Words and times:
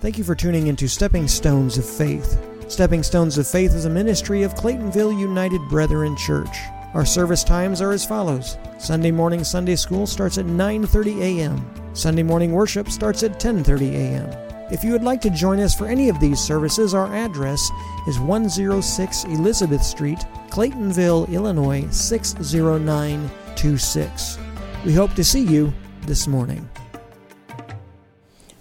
Thank 0.00 0.16
you 0.16 0.24
for 0.24 0.34
tuning 0.34 0.68
into 0.68 0.88
Stepping 0.88 1.28
Stones 1.28 1.76
of 1.76 1.84
Faith. 1.84 2.40
Stepping 2.68 3.02
Stones 3.02 3.36
of 3.36 3.46
Faith 3.46 3.74
is 3.74 3.84
a 3.84 3.90
ministry 3.90 4.44
of 4.44 4.54
Claytonville 4.54 5.20
United 5.20 5.60
Brethren 5.68 6.16
Church. 6.16 6.56
Our 6.94 7.04
service 7.04 7.44
times 7.44 7.82
are 7.82 7.92
as 7.92 8.06
follows. 8.06 8.56
Sunday 8.78 9.10
morning 9.10 9.44
Sunday 9.44 9.76
school 9.76 10.06
starts 10.06 10.38
at 10.38 10.46
9:30 10.46 11.20
a.m. 11.20 11.70
Sunday 11.92 12.22
morning 12.22 12.52
worship 12.52 12.88
starts 12.88 13.22
at 13.22 13.38
10:30 13.38 13.92
a.m. 13.92 14.30
If 14.72 14.82
you 14.82 14.92
would 14.92 15.02
like 15.02 15.20
to 15.20 15.28
join 15.28 15.60
us 15.60 15.74
for 15.74 15.86
any 15.86 16.08
of 16.08 16.18
these 16.18 16.40
services, 16.40 16.94
our 16.94 17.14
address 17.14 17.70
is 18.08 18.18
106 18.18 19.24
Elizabeth 19.24 19.82
Street, 19.82 20.20
Claytonville, 20.48 21.28
Illinois 21.28 21.86
60926. 21.90 24.38
We 24.86 24.94
hope 24.94 25.12
to 25.12 25.22
see 25.22 25.44
you 25.44 25.74
this 26.06 26.26
morning. 26.26 26.66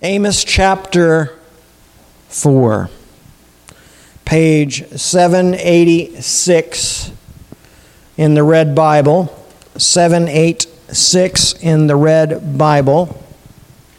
Amos 0.01 0.45
chapter 0.45 1.37
4, 2.29 2.89
page 4.23 4.87
786 4.97 7.11
in 8.15 8.33
the 8.33 8.43
Red 8.43 8.73
Bible. 8.73 9.25
786 9.75 11.53
in 11.61 11.87
the 11.87 11.97
Red 11.97 12.57
Bible. 12.57 13.21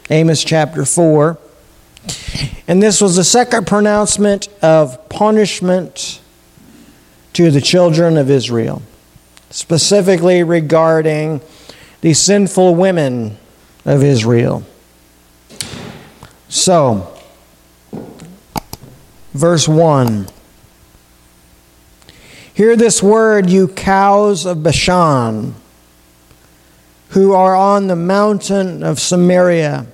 Amos 0.09 0.43
chapter 0.43 0.85
4. 0.85 1.37
And 2.67 2.81
this 2.81 2.99
was 2.99 3.15
the 3.15 3.23
second 3.23 3.67
pronouncement 3.67 4.47
of 4.63 5.07
punishment 5.07 6.19
to 7.33 7.51
the 7.51 7.61
children 7.61 8.17
of 8.17 8.31
Israel, 8.31 8.81
specifically 9.51 10.41
regarding 10.41 11.41
the 12.01 12.15
sinful 12.15 12.73
women 12.73 13.37
of 13.85 14.03
Israel. 14.03 14.63
So, 16.51 17.17
verse 19.31 19.69
1. 19.69 20.27
Hear 22.53 22.75
this 22.75 23.01
word, 23.01 23.49
you 23.49 23.69
cows 23.69 24.45
of 24.45 24.61
Bashan, 24.61 25.55
who 27.11 27.31
are 27.31 27.55
on 27.55 27.87
the 27.87 27.95
mountain 27.95 28.83
of 28.83 28.99
Samaria, 28.99 29.87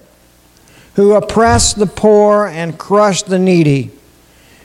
who 0.96 1.14
oppress 1.14 1.76
the 1.76 1.86
poor 1.86 2.48
and 2.48 2.80
crush 2.80 3.22
the 3.22 3.38
needy, 3.38 3.92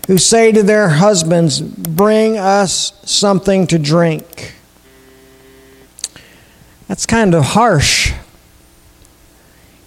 who 0.06 0.16
say 0.16 0.50
to 0.50 0.62
their 0.62 0.88
husbands, 0.88 1.60
Bring 1.60 2.38
us 2.38 2.98
something 3.04 3.66
to 3.66 3.78
drink. 3.78 4.54
That's 6.88 7.04
kind 7.04 7.34
of 7.34 7.44
harsh 7.44 8.11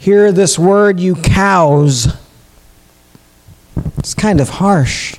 hear 0.06 0.32
this 0.32 0.60
word, 0.60 1.00
you 1.00 1.16
cows. 1.16 2.16
It's 3.98 4.14
kind 4.14 4.40
of 4.40 4.50
harsh. 4.50 5.16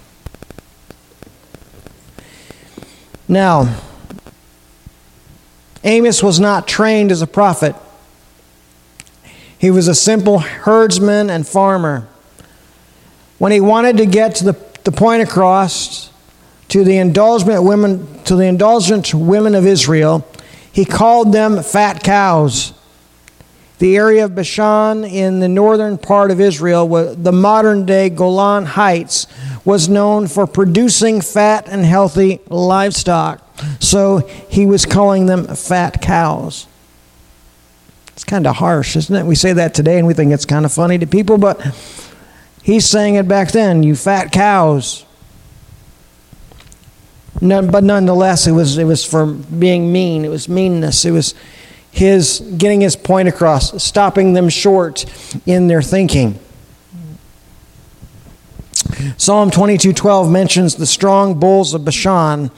Now, 3.27 3.83
Amos 5.83 6.23
was 6.23 6.39
not 6.39 6.69
trained 6.69 7.11
as 7.11 7.21
a 7.21 7.27
prophet. 7.27 7.75
He 9.59 9.73
was 9.73 9.89
a 9.89 9.95
simple 9.95 10.39
herdsman 10.39 11.31
and 11.31 11.45
farmer. 11.49 12.07
When 13.39 13.51
he 13.51 13.61
wanted 13.61 13.97
to 13.97 14.07
get 14.07 14.37
to 14.37 14.45
the, 14.45 14.57
the 14.85 14.93
point 14.93 15.21
across 15.21 16.13
to 16.69 16.85
the 16.85 16.97
indulgent 16.97 17.65
women 17.65 18.23
to 18.23 18.37
the 18.37 18.45
indulgent 18.45 19.13
women 19.13 19.57
of 19.57 19.67
Israel, 19.67 20.25
he 20.71 20.85
called 20.85 21.33
them 21.33 21.61
fat 21.65 22.05
cows. 22.05 22.73
The 23.79 23.97
area 23.97 24.25
of 24.25 24.35
Bashan 24.35 25.05
in 25.05 25.41
the 25.41 25.49
northern 25.49 25.99
part 25.99 26.31
of 26.31 26.41
Israel, 26.41 27.15
the 27.15 27.33
modern 27.33 27.85
day 27.85 28.09
Golan 28.09 28.65
Heights, 28.65 29.27
was 29.67 29.89
known 29.89 30.29
for 30.29 30.47
producing 30.47 31.21
fat 31.21 31.69
and 31.69 31.85
healthy 31.85 32.41
livestock. 32.49 33.43
So 33.81 34.19
he 34.49 34.65
was 34.65 34.87
calling 34.87 35.27
them 35.27 35.47
fat 35.55 36.01
cows. 36.01 36.67
It's 38.09 38.25
kind 38.25 38.47
of 38.47 38.57
harsh, 38.57 38.97
isn't 38.97 39.15
it? 39.15 39.27
We 39.27 39.35
say 39.35 39.53
that 39.53 39.75
today 39.75 39.99
and 39.99 40.07
we 40.07 40.15
think 40.15 40.33
it's 40.33 40.47
kind 40.47 40.65
of 40.65 40.73
funny 40.73 40.97
to 40.99 41.07
people, 41.07 41.37
but 41.37 41.61
he's 42.63 42.89
saying 42.89 43.17
it 43.17 43.29
back 43.29 43.53
then 43.53 43.83
you 43.83 43.95
fat 43.95 44.33
cows. 44.33 45.05
but 47.41 47.85
nonetheless, 47.85 48.47
it 48.47 48.53
was, 48.53 48.79
it 48.79 48.85
was 48.85 49.05
for 49.05 49.27
being 49.27 49.93
mean. 49.93 50.25
It 50.25 50.31
was 50.31 50.49
meanness. 50.49 51.05
It 51.05 51.11
was 51.11 51.35
his 51.97 52.41
getting 52.59 52.81
his 52.81 52.97
point 52.97 53.29
across, 53.29 53.83
stopping 53.83 54.33
them 54.35 54.49
short 54.49 55.05
in 55.47 55.67
their 55.67 55.83
thinking. 55.83 56.39
Psalm 59.17 59.51
22:12 59.51 60.31
mentions 60.31 60.77
the 60.77 60.87
strong 60.87 61.35
bulls 61.35 61.75
of 61.75 61.85
Bashan. 61.85 62.51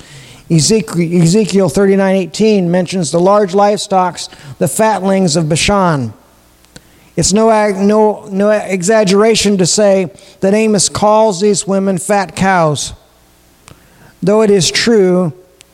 Ezekiel, 0.50 1.22
Ezekiel 1.22 1.68
39:18 1.68 2.70
mentions 2.70 3.10
the 3.10 3.20
large 3.20 3.54
livestock, 3.54 4.20
the 4.58 4.68
fatlings 4.68 5.36
of 5.36 5.48
Bashan. 5.48 6.12
It's 7.16 7.32
no, 7.32 7.50
no, 7.72 8.28
no 8.30 8.50
exaggeration 8.50 9.58
to 9.58 9.66
say 9.66 10.10
that 10.40 10.54
Amos 10.54 10.88
calls 10.88 11.40
these 11.40 11.66
women 11.66 11.98
fat 11.98 12.36
cows. 12.36 12.92
Though 14.22 14.42
it 14.42 14.50
is 14.50 14.70
true 14.70 15.32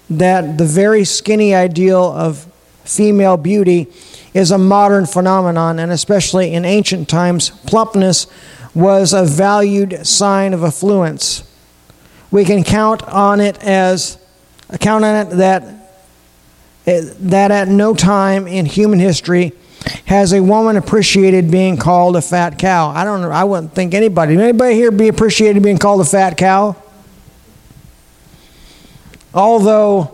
that 0.08 0.58
the 0.58 0.64
very 0.64 1.04
skinny 1.04 1.54
ideal 1.54 2.02
of 2.02 2.46
female 2.84 3.36
beauty 3.36 3.88
is 4.32 4.50
a 4.50 4.58
modern 4.58 5.06
phenomenon, 5.06 5.78
and 5.78 5.92
especially 5.92 6.52
in 6.52 6.64
ancient 6.64 7.08
times, 7.08 7.50
plumpness 7.50 8.26
was 8.74 9.12
a 9.12 9.24
valued 9.24 10.06
sign 10.06 10.52
of 10.52 10.64
affluence. 10.64 11.50
We 12.30 12.44
can 12.44 12.64
count 12.64 13.02
on 13.04 13.40
it 13.40 13.62
as 13.62 14.18
count 14.80 15.04
on 15.04 15.26
it 15.26 15.30
that 15.36 15.62
that 16.84 17.50
at 17.50 17.68
no 17.68 17.94
time 17.94 18.46
in 18.46 18.66
human 18.66 18.98
history 18.98 19.52
has 20.06 20.32
a 20.32 20.42
woman 20.42 20.76
appreciated 20.76 21.50
being 21.50 21.76
called 21.76 22.16
a 22.16 22.22
fat 22.22 22.58
cow. 22.58 22.88
I 22.88 23.04
don't. 23.04 23.22
I 23.24 23.44
wouldn't 23.44 23.74
think 23.74 23.94
anybody. 23.94 24.36
Anybody 24.36 24.74
here 24.74 24.90
be 24.90 25.08
appreciated 25.08 25.62
being 25.62 25.78
called 25.78 26.00
a 26.00 26.04
fat 26.04 26.36
cow? 26.36 26.76
Although 29.32 30.13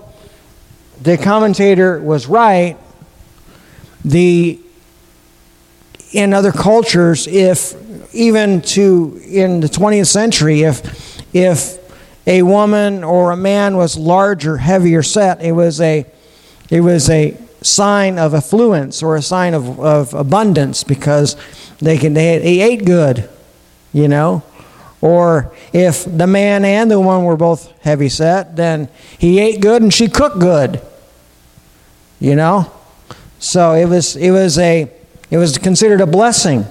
the 1.00 1.16
commentator 1.16 1.98
was 2.00 2.26
right. 2.26 2.76
The 4.04 4.60
in 6.12 6.34
other 6.34 6.52
cultures, 6.52 7.26
if 7.26 7.74
even 8.14 8.60
to 8.62 9.20
in 9.24 9.60
the 9.60 9.68
20th 9.68 10.08
century, 10.08 10.62
if 10.62 11.22
if 11.34 11.78
a 12.26 12.42
woman 12.42 13.04
or 13.04 13.30
a 13.30 13.36
man 13.36 13.76
was 13.76 13.96
larger, 13.96 14.58
heavier 14.58 15.02
set, 15.02 15.42
it 15.42 15.52
was 15.52 15.80
a 15.80 16.04
it 16.68 16.80
was 16.80 17.08
a 17.08 17.36
sign 17.62 18.18
of 18.18 18.34
affluence 18.34 19.02
or 19.02 19.16
a 19.16 19.22
sign 19.22 19.54
of, 19.54 19.78
of 19.80 20.14
abundance 20.14 20.82
because 20.82 21.36
they 21.78 21.96
can 21.96 22.14
they, 22.14 22.38
they 22.38 22.60
ate 22.60 22.84
good, 22.84 23.28
you 23.92 24.08
know. 24.08 24.42
Or 25.02 25.54
if 25.72 26.04
the 26.04 26.26
man 26.26 26.62
and 26.62 26.90
the 26.90 27.00
woman 27.00 27.24
were 27.24 27.36
both 27.36 27.72
heavy 27.80 28.10
set, 28.10 28.56
then 28.56 28.90
he 29.18 29.38
ate 29.38 29.62
good 29.62 29.80
and 29.80 29.94
she 29.94 30.08
cooked 30.08 30.38
good 30.38 30.82
you 32.20 32.36
know 32.36 32.70
so 33.38 33.72
it 33.72 33.86
was 33.86 34.16
it 34.16 34.30
was 34.30 34.58
a 34.58 34.90
it 35.30 35.38
was 35.38 35.58
considered 35.58 36.00
a 36.00 36.06
blessing 36.06 36.64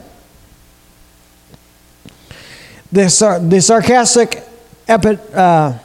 the, 2.92 3.04
the 3.48 3.62
sarcastic 3.62 4.44
epi, 4.88 5.18
uh, 5.34 5.78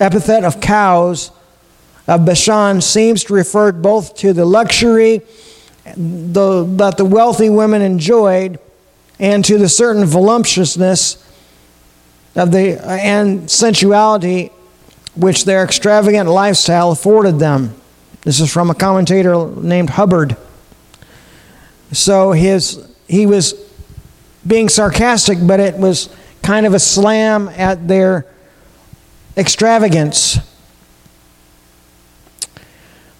epithet 0.00 0.44
of 0.44 0.60
cows 0.60 1.30
of 2.06 2.24
Bashan 2.24 2.80
seems 2.80 3.24
to 3.24 3.34
refer 3.34 3.72
both 3.72 4.16
to 4.16 4.32
the 4.32 4.44
luxury 4.44 5.22
the, 5.96 6.64
that 6.76 6.96
the 6.96 7.04
wealthy 7.04 7.48
women 7.48 7.82
enjoyed 7.82 8.58
and 9.18 9.44
to 9.44 9.58
the 9.58 9.68
certain 9.68 10.04
voluptuousness 10.04 11.22
of 12.34 12.52
the 12.52 12.80
and 12.86 13.50
sensuality 13.50 14.50
which 15.14 15.44
their 15.44 15.64
extravagant 15.64 16.28
lifestyle 16.28 16.90
afforded 16.90 17.38
them. 17.38 17.74
This 18.26 18.40
is 18.40 18.52
from 18.52 18.70
a 18.70 18.74
commentator 18.74 19.46
named 19.46 19.88
Hubbard. 19.88 20.36
So 21.92 22.32
his 22.32 22.84
he 23.06 23.24
was 23.24 23.54
being 24.44 24.68
sarcastic, 24.68 25.38
but 25.40 25.60
it 25.60 25.76
was 25.76 26.08
kind 26.42 26.66
of 26.66 26.74
a 26.74 26.80
slam 26.80 27.48
at 27.50 27.86
their 27.86 28.26
extravagance. 29.36 30.40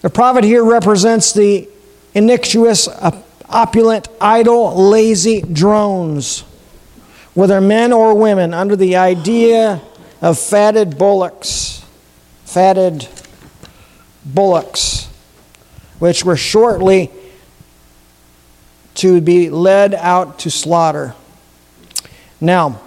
The 0.01 0.09
prophet 0.09 0.43
here 0.43 0.65
represents 0.65 1.31
the 1.31 1.69
iniquitous, 2.13 2.89
opulent, 3.47 4.09
idle, 4.19 4.89
lazy 4.89 5.41
drones, 5.41 6.41
whether 7.33 7.61
men 7.61 7.93
or 7.93 8.13
women, 8.13 8.53
under 8.53 8.75
the 8.75 8.97
idea 8.97 9.81
of 10.21 10.37
fatted 10.37 10.97
bullocks, 10.97 11.81
fatted 12.43 13.07
bullocks, 14.33 15.07
which 15.99 16.23
were 16.23 16.37
shortly 16.37 17.11
to 18.95 19.21
be 19.21 19.49
led 19.49 19.93
out 19.93 20.39
to 20.39 20.51
slaughter. 20.51 21.13
Now, 22.41 22.79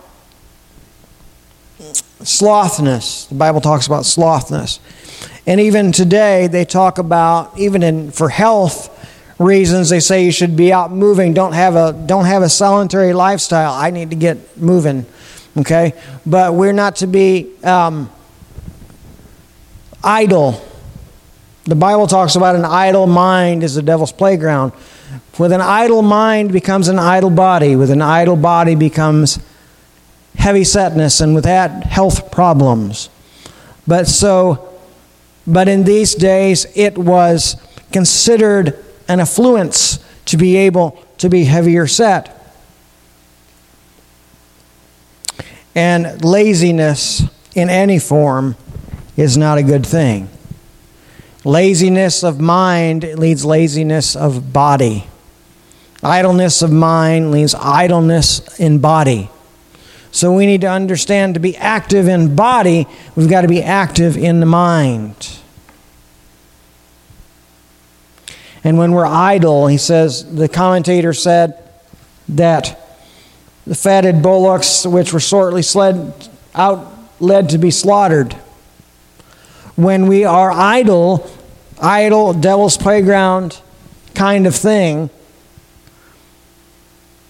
slothness. 2.23 3.29
The 3.29 3.35
Bible 3.35 3.61
talks 3.61 3.87
about 3.87 4.05
slothness. 4.05 4.81
And 5.47 5.61
even 5.61 5.93
today, 5.93 6.47
they 6.47 6.65
talk 6.65 6.99
about, 6.99 7.59
even 7.59 7.83
in, 7.83 8.11
for 8.11 8.29
health 8.29 8.97
reasons, 9.39 9.89
they 9.89 10.01
say 10.01 10.25
you 10.25 10.33
should 10.33 10.57
be 10.57 10.73
out 10.73 10.93
moving. 10.93 11.33
Don't 11.33 11.55
have 11.55 11.77
a, 11.77 11.93
don't 11.93 12.27
have 12.27 12.43
a 12.43 12.49
solitary 12.49 13.13
lifestyle. 13.13 13.73
I 13.73 13.91
need 13.91 14.11
to 14.11 14.17
get 14.17 14.59
moving. 14.59 15.07
Okay? 15.57 15.95
But 16.27 16.55
we're 16.55 16.73
not 16.73 16.97
to 16.97 17.07
be 17.07 17.51
um, 17.65 18.11
idle. 20.05 20.63
The 21.71 21.77
Bible 21.77 22.09
talks 22.09 22.35
about 22.35 22.57
an 22.57 22.65
idle 22.65 23.07
mind 23.07 23.63
is 23.63 23.77
the 23.77 23.83
devil's 23.83 24.11
playground. 24.11 24.73
With 25.39 25.53
an 25.53 25.61
idle 25.61 26.03
mind 26.03 26.51
becomes 26.51 26.89
an 26.89 26.99
idle 26.99 27.31
body. 27.31 27.77
With 27.77 27.93
an 27.93 28.03
idle 28.03 28.35
body 28.35 28.75
becomes 28.75 29.39
heavy 30.35 30.65
setness, 30.65 31.21
and 31.21 31.33
with 31.33 31.45
that, 31.45 31.85
health 31.85 32.33
problems. 32.33 33.09
But 33.87 34.09
so, 34.09 34.69
but 35.47 35.69
in 35.69 35.85
these 35.85 36.17
days, 36.17 36.67
it 36.75 36.99
was 36.99 37.55
considered 37.93 38.85
an 39.07 39.21
affluence 39.21 40.01
to 40.25 40.37
be 40.37 40.57
able 40.57 41.01
to 41.19 41.29
be 41.29 41.45
heavier 41.45 41.87
set. 41.87 42.53
And 45.77 46.25
laziness 46.25 47.23
in 47.55 47.71
any 47.71 48.01
form 48.01 48.57
is 49.17 49.37
not 49.37 49.57
a 49.57 49.63
good 49.63 49.87
thing. 49.87 50.29
Laziness 51.45 52.23
of 52.23 52.39
mind 52.39 53.05
leads 53.19 53.45
laziness 53.45 54.15
of 54.15 54.53
body. 54.53 55.07
Idleness 56.03 56.63
of 56.63 56.71
mind 56.71 57.31
leads 57.31 57.55
idleness 57.55 58.59
in 58.59 58.79
body. 58.79 59.31
So 60.13 60.33
we 60.33 60.45
need 60.45 60.63
to 60.63 60.67
understand 60.67 61.35
to 61.35 61.41
be 61.41 61.57
active 61.57 62.09
in 62.09 62.35
body, 62.35 62.87
we've 63.15 63.31
got 63.31 63.43
to 63.43 63.49
be 63.49 63.63
active 63.63 64.17
in 64.17 64.41
the 64.41 64.47
mind. 64.47 65.39
And 68.63 68.77
when 68.77 68.93
we're 68.93 69.07
idle, 69.07 69.69
he 69.69 69.79
says, 69.79 70.35
the 70.35 70.49
commentator 70.49 71.15
said 71.15 71.57
that 72.29 72.99
the 73.67 73.75
fatted 73.75 74.23
bullocks, 74.23 74.85
which 74.85 75.13
were 75.13 75.21
shortly 75.21 75.63
sled 75.63 76.29
out, 76.55 76.93
led 77.21 77.51
to 77.51 77.59
be 77.59 77.71
slaughtered. 77.71 78.37
When 79.81 80.09
we 80.09 80.27
are 80.27 80.51
idle, 80.51 81.31
idle, 81.81 82.35
devil's 82.35 82.77
playground 82.77 83.63
kind 84.15 84.47
of 84.47 84.55
thing, 84.55 85.09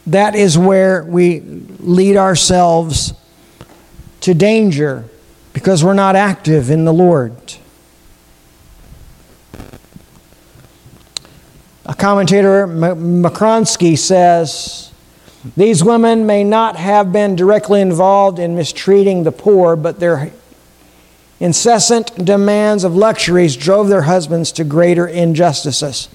that 0.08 0.34
is 0.34 0.58
where 0.58 1.04
we 1.04 1.42
lead 1.78 2.16
ourselves 2.16 3.14
to 4.22 4.34
danger 4.34 5.04
because 5.52 5.84
we're 5.84 5.94
not 5.94 6.16
active 6.16 6.70
in 6.72 6.84
the 6.84 6.92
Lord. 6.92 7.36
A 11.86 11.94
commentator, 11.94 12.66
Makronsky, 12.66 13.96
says 13.96 14.92
these 15.56 15.84
women 15.84 16.26
may 16.26 16.42
not 16.42 16.74
have 16.74 17.12
been 17.12 17.36
directly 17.36 17.80
involved 17.80 18.40
in 18.40 18.56
mistreating 18.56 19.22
the 19.22 19.30
poor, 19.30 19.76
but 19.76 20.00
their 20.00 20.32
incessant 21.40 22.24
demands 22.24 22.84
of 22.84 22.94
luxuries 22.94 23.56
drove 23.56 23.88
their 23.88 24.02
husbands 24.02 24.52
to 24.52 24.64
greater 24.64 25.06
injustices. 25.06 26.08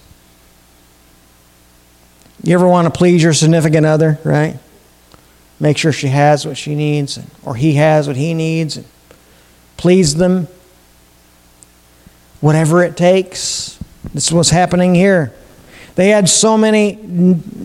You 2.44 2.54
ever 2.54 2.68
want 2.68 2.86
to 2.86 2.96
please 2.96 3.24
your 3.24 3.34
significant 3.34 3.88
other, 3.88 4.20
right? 4.24 4.60
Make 5.60 5.78
sure 5.78 5.92
she 5.92 6.10
has 6.10 6.46
what 6.46 6.58
she 6.58 6.76
needs, 6.76 7.20
or 7.44 7.56
he 7.56 7.74
has 7.74 8.08
what 8.08 8.16
he 8.16 8.34
needs, 8.36 8.78
and 8.78 8.86
please 9.78 10.16
them. 10.16 10.48
Whatever 12.42 12.84
it 12.84 12.96
takes. 12.96 13.80
This 14.14 14.28
is 14.28 14.34
what's 14.34 14.52
happening 14.52 14.94
here. 14.94 15.34
They 15.96 16.10
had 16.10 16.30
so 16.30 16.58
many 16.58 17.00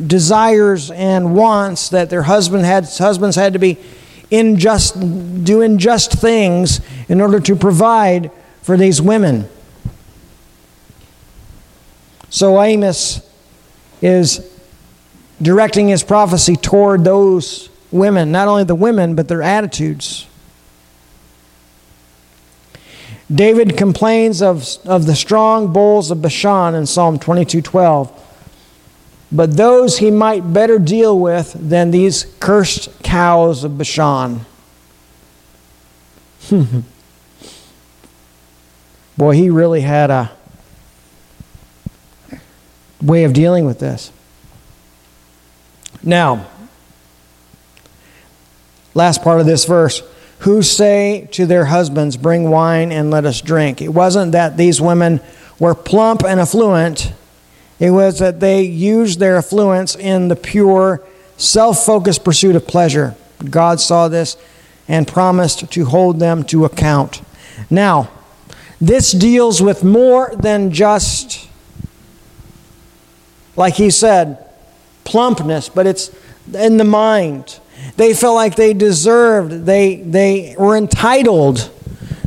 desires 0.07 0.91
and 0.91 1.35
wants 1.35 1.91
that 1.91 2.09
their 2.09 2.23
husband 2.23 2.65
had, 2.65 2.87
husbands 2.87 3.37
had 3.37 3.53
to 3.53 3.59
be 3.59 3.77
unjust, 4.31 4.94
do 5.44 5.62
unjust 5.62 6.12
things 6.12 6.81
in 7.09 7.21
order 7.21 7.41
to 7.41 7.56
provide 7.56 8.31
for 8.62 8.77
these 8.77 9.00
women. 9.03 9.49
So 12.29 12.62
Amos 12.62 13.21
is 14.00 14.47
directing 15.43 15.88
his 15.88 16.03
prophecy 16.03 16.56
toward 16.56 17.05
those 17.05 17.69
women, 17.91 18.31
not 18.31 18.47
only 18.47 18.65
the 18.65 18.75
women, 18.75 19.15
but 19.15 19.29
their 19.29 19.43
attitudes. 19.43 20.27
David 23.33 23.76
complains 23.76 24.43
of, 24.43 24.67
of 24.85 25.06
the 25.06 25.15
strong 25.15 25.73
bulls 25.73 26.11
of 26.11 26.21
Bashan 26.21 26.75
in 26.75 26.87
Psalm 26.87 27.19
22:12. 27.19 28.11
But 29.32 29.56
those 29.56 29.99
he 29.99 30.11
might 30.11 30.53
better 30.53 30.79
deal 30.79 31.19
with 31.19 31.53
than 31.53 31.91
these 31.91 32.35
cursed 32.41 33.03
cows 33.03 33.62
of 33.65 33.79
Bashan. 33.79 34.44
Boy, 39.17 39.35
he 39.35 39.50
really 39.50 39.82
had 39.82 40.11
a 40.11 40.32
way 43.03 43.25
of 43.25 43.32
dealing 43.32 43.67
with 43.67 43.79
this. 43.79 44.11
Now, 46.03 46.47
last 48.94 49.23
part 49.23 49.41
of 49.41 49.47
this 49.47 49.65
verse 49.65 50.03
who 50.41 50.62
say 50.62 51.29
to 51.33 51.47
their 51.47 51.67
husbands, 51.67 52.17
Bring 52.17 52.50
wine 52.50 52.91
and 52.93 53.11
let 53.11 53.26
us 53.26 53.41
drink. 53.41 53.83
It 53.83 53.91
wasn't 53.91 54.33
that 54.33 54.56
these 54.56 54.81
women 54.81 55.21
were 55.59 55.75
plump 55.75 56.25
and 56.25 56.41
affluent, 56.41 57.12
it 57.81 57.91
was 57.91 58.19
that 58.19 58.41
they 58.41 58.62
used 58.62 59.19
their 59.19 59.38
affluence 59.38 59.97
in 59.97 60.29
the 60.29 60.37
pure, 60.37 61.03
self 61.38 61.85
focused 61.85 62.23
pursuit 62.23 62.55
of 62.55 62.67
pleasure. 62.67 63.17
God 63.49 63.81
saw 63.81 64.06
this 64.09 64.37
and 64.87 65.09
promised 65.09 65.73
to 65.73 65.85
hold 65.87 66.21
them 66.21 66.44
to 66.44 66.67
account. 66.67 67.23
Now, 67.71 68.11
this 68.81 69.12
deals 69.12 69.62
with 69.62 69.82
more 69.82 70.35
than 70.37 70.73
just, 70.73 71.49
like 73.56 73.75
he 73.75 73.88
said, 73.88 74.47
plumpness, 75.05 75.71
but 75.71 75.87
it's 75.87 76.11
in 76.53 76.76
the 76.76 76.85
mind. 76.85 77.61
They 77.97 78.12
felt 78.12 78.35
like 78.35 78.56
they 78.56 78.75
deserved, 78.75 79.64
they, 79.64 79.97
they 79.97 80.54
were 80.59 80.76
entitled 80.76 81.71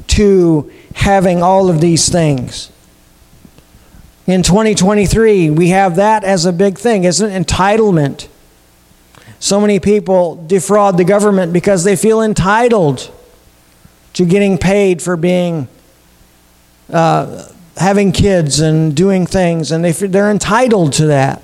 to 0.08 0.72
having 0.96 1.44
all 1.44 1.70
of 1.70 1.80
these 1.80 2.10
things. 2.10 2.72
In 4.26 4.42
2023, 4.42 5.50
we 5.50 5.70
have 5.70 5.98
that 5.98 6.24
as 6.24 6.46
a 6.46 6.54
big 6.54 6.78
thing, 6.78 7.04
isn't 7.04 7.30
it? 7.30 7.46
Entitlement. 7.46 8.30
So 9.40 9.60
many 9.60 9.82
people 9.82 10.42
defraud 10.48 10.98
the 10.98 11.04
government 11.04 11.52
because 11.52 11.84
they 11.84 11.98
feel 11.98 12.22
entitled 12.22 13.12
to 14.14 14.26
getting 14.26 14.58
paid 14.58 15.02
for 15.02 15.18
being, 15.18 15.68
uh, 16.90 17.50
having 17.76 18.14
kids 18.14 18.62
and 18.62 18.96
doing 18.96 19.26
things, 19.26 19.74
and 19.74 19.84
they, 19.84 19.92
they're 19.92 20.32
entitled 20.32 20.94
to 20.94 21.08
that. 21.08 21.44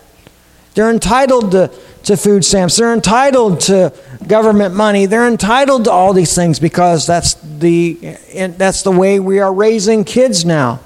They're 0.75 0.89
entitled 0.89 1.51
to, 1.51 1.69
to 2.03 2.15
food 2.15 2.45
stamps. 2.45 2.77
They're 2.77 2.93
entitled 2.93 3.59
to 3.61 3.93
government 4.25 4.73
money. 4.73 5.05
They're 5.05 5.27
entitled 5.27 5.83
to 5.83 5.91
all 5.91 6.13
these 6.13 6.33
things 6.33 6.61
because 6.61 7.05
that's 7.05 7.33
the, 7.33 8.15
that's 8.57 8.83
the 8.83 8.91
way 8.91 9.19
we 9.19 9.39
are 9.39 9.53
raising 9.53 10.05
kids 10.05 10.45
now. 10.45 10.79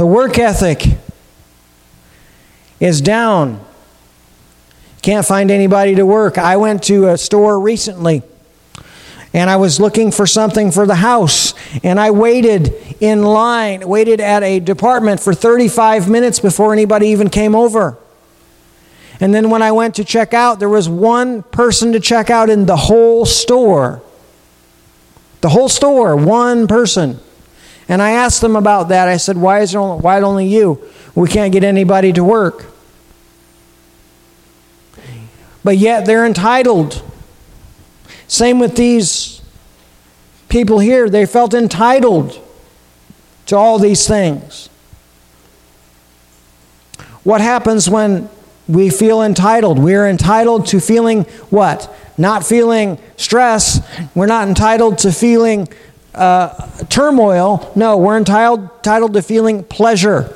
The 0.00 0.06
work 0.06 0.38
ethic 0.38 0.96
is 2.80 3.02
down. 3.02 3.62
Can't 5.02 5.26
find 5.26 5.50
anybody 5.50 5.94
to 5.96 6.06
work. 6.06 6.38
I 6.38 6.56
went 6.56 6.84
to 6.84 7.08
a 7.08 7.18
store 7.18 7.60
recently 7.60 8.22
and 9.34 9.50
I 9.50 9.56
was 9.56 9.78
looking 9.78 10.10
for 10.10 10.26
something 10.26 10.70
for 10.70 10.86
the 10.86 10.94
house. 10.94 11.52
And 11.84 12.00
I 12.00 12.12
waited 12.12 12.72
in 13.00 13.24
line, 13.24 13.86
waited 13.86 14.22
at 14.22 14.42
a 14.42 14.58
department 14.58 15.20
for 15.20 15.34
35 15.34 16.08
minutes 16.08 16.40
before 16.40 16.72
anybody 16.72 17.08
even 17.08 17.28
came 17.28 17.54
over. 17.54 17.98
And 19.20 19.34
then 19.34 19.50
when 19.50 19.60
I 19.60 19.72
went 19.72 19.96
to 19.96 20.04
check 20.04 20.32
out, 20.32 20.60
there 20.60 20.70
was 20.70 20.88
one 20.88 21.42
person 21.42 21.92
to 21.92 22.00
check 22.00 22.30
out 22.30 22.48
in 22.48 22.64
the 22.64 22.74
whole 22.74 23.26
store. 23.26 24.00
The 25.42 25.50
whole 25.50 25.68
store, 25.68 26.16
one 26.16 26.66
person. 26.68 27.20
And 27.90 28.00
I 28.00 28.12
asked 28.12 28.40
them 28.40 28.54
about 28.54 28.88
that. 28.88 29.08
I 29.08 29.16
said, 29.16 29.36
Why 29.36 29.60
is 29.60 29.74
only, 29.74 30.00
why 30.00 30.20
only 30.22 30.46
you? 30.46 30.80
We 31.14 31.28
can't 31.28 31.52
get 31.52 31.64
anybody 31.64 32.12
to 32.12 32.24
work. 32.24 32.66
But 35.62 35.76
yet 35.76 36.06
they're 36.06 36.24
entitled 36.24 37.02
same 38.28 38.60
with 38.60 38.76
these 38.76 39.42
people 40.48 40.78
here. 40.78 41.10
They 41.10 41.26
felt 41.26 41.52
entitled 41.52 42.40
to 43.46 43.56
all 43.56 43.80
these 43.80 44.06
things. 44.06 44.68
What 47.24 47.40
happens 47.40 47.90
when 47.90 48.30
we 48.68 48.88
feel 48.88 49.20
entitled? 49.20 49.80
We 49.80 49.96
are 49.96 50.08
entitled 50.08 50.66
to 50.66 50.80
feeling 50.80 51.24
what? 51.50 51.92
not 52.20 52.44
feeling 52.44 52.98
stress. 53.16 53.80
We're 54.14 54.26
not 54.26 54.46
entitled 54.46 54.98
to 54.98 55.12
feeling 55.12 55.68
uh, 56.14 56.68
turmoil. 56.88 57.70
No, 57.74 57.96
we're 57.96 58.16
entitled, 58.16 58.68
entitled 58.76 59.14
to 59.14 59.22
feeling 59.22 59.64
pleasure. 59.64 60.34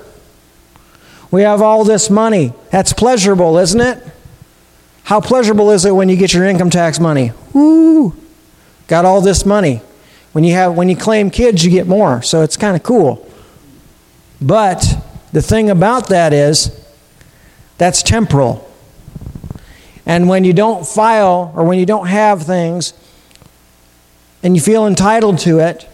We 1.31 1.43
have 1.43 1.61
all 1.63 1.85
this 1.85 2.11
money. 2.11 2.53
That's 2.71 2.93
pleasurable, 2.93 3.59
isn't 3.59 3.81
it? 3.81 4.03
How 5.05 5.21
pleasurable 5.21 5.71
is 5.71 5.85
it 5.85 5.93
when 5.93 6.09
you 6.09 6.17
get 6.17 6.33
your 6.33 6.45
income 6.45 6.71
tax 6.71 6.99
money? 6.99 7.33
Woo! 7.53 8.15
Got 8.87 9.05
all 9.05 9.21
this 9.21 9.45
money. 9.45 9.83
When 10.33 10.45
you 10.45 10.55
have 10.55 10.75
when 10.75 10.89
you 10.89 10.97
claim 10.97 11.31
kids, 11.31 11.65
you 11.65 11.71
get 11.71 11.87
more. 11.87 12.23
So 12.23 12.43
it's 12.43 12.57
kind 12.57 12.77
of 12.77 12.83
cool. 12.83 13.29
But 14.41 14.85
the 15.33 15.43
thing 15.43 15.71
about 15.71 16.09
that 16.09 16.33
is 16.33 16.71
that's 17.79 18.03
temporal. 18.03 18.71
And 20.07 20.29
when 20.29 20.45
you 20.45 20.53
don't 20.53 20.87
file 20.87 21.53
or 21.57 21.65
when 21.65 21.79
you 21.79 21.87
don't 21.87 22.07
have 22.07 22.43
things 22.43 22.93
and 24.45 24.55
you 24.55 24.61
feel 24.61 24.87
entitled 24.87 25.39
to 25.39 25.59
it, 25.59 25.89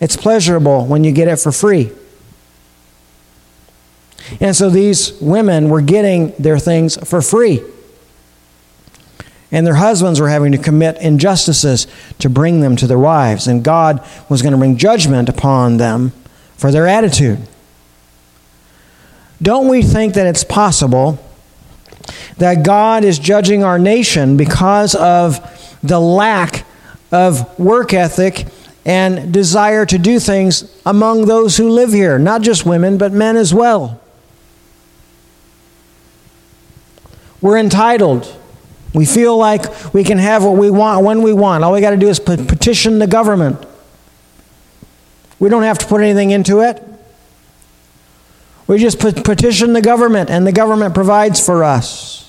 it's 0.00 0.16
pleasurable 0.16 0.86
when 0.86 1.04
you 1.04 1.10
get 1.10 1.26
it 1.26 1.36
for 1.36 1.50
free. 1.50 1.90
And 4.40 4.54
so 4.54 4.70
these 4.70 5.12
women 5.20 5.68
were 5.68 5.80
getting 5.80 6.32
their 6.38 6.58
things 6.58 6.96
for 7.08 7.20
free. 7.20 7.62
And 9.50 9.66
their 9.66 9.74
husbands 9.74 10.20
were 10.20 10.28
having 10.28 10.52
to 10.52 10.58
commit 10.58 10.96
injustices 10.98 11.86
to 12.18 12.28
bring 12.28 12.60
them 12.60 12.76
to 12.76 12.86
their 12.86 12.98
wives. 12.98 13.46
And 13.46 13.62
God 13.62 14.04
was 14.28 14.42
going 14.42 14.52
to 14.52 14.58
bring 14.58 14.76
judgment 14.76 15.28
upon 15.28 15.76
them 15.76 16.12
for 16.56 16.70
their 16.70 16.86
attitude. 16.86 17.40
Don't 19.42 19.68
we 19.68 19.82
think 19.82 20.14
that 20.14 20.26
it's 20.26 20.44
possible 20.44 21.18
that 22.38 22.64
God 22.64 23.04
is 23.04 23.18
judging 23.18 23.64
our 23.64 23.78
nation 23.78 24.36
because 24.36 24.94
of 24.94 25.40
the 25.82 26.00
lack 26.00 26.64
of 27.12 27.58
work 27.58 27.92
ethic 27.92 28.46
and 28.84 29.32
desire 29.32 29.84
to 29.84 29.98
do 29.98 30.20
things 30.20 30.72
among 30.86 31.26
those 31.26 31.56
who 31.56 31.68
live 31.68 31.92
here, 31.92 32.18
not 32.18 32.42
just 32.42 32.64
women, 32.64 32.98
but 32.98 33.12
men 33.12 33.36
as 33.36 33.52
well. 33.52 34.00
We're 37.40 37.58
entitled. 37.58 38.32
We 38.94 39.04
feel 39.04 39.36
like 39.36 39.92
we 39.92 40.04
can 40.04 40.18
have 40.18 40.44
what 40.44 40.56
we 40.56 40.70
want 40.70 41.04
when 41.04 41.22
we 41.22 41.32
want. 41.32 41.64
All 41.64 41.72
we 41.72 41.80
got 41.80 41.90
to 41.90 41.96
do 41.96 42.08
is 42.08 42.18
petition 42.18 42.98
the 42.98 43.06
government. 43.06 43.64
We 45.38 45.48
don't 45.48 45.64
have 45.64 45.78
to 45.78 45.86
put 45.86 46.00
anything 46.00 46.30
into 46.30 46.60
it. 46.60 46.82
We 48.66 48.78
just 48.78 48.98
petition 48.98 49.74
the 49.74 49.82
government, 49.82 50.30
and 50.30 50.46
the 50.46 50.52
government 50.52 50.94
provides 50.94 51.44
for 51.44 51.62
us. 51.62 52.25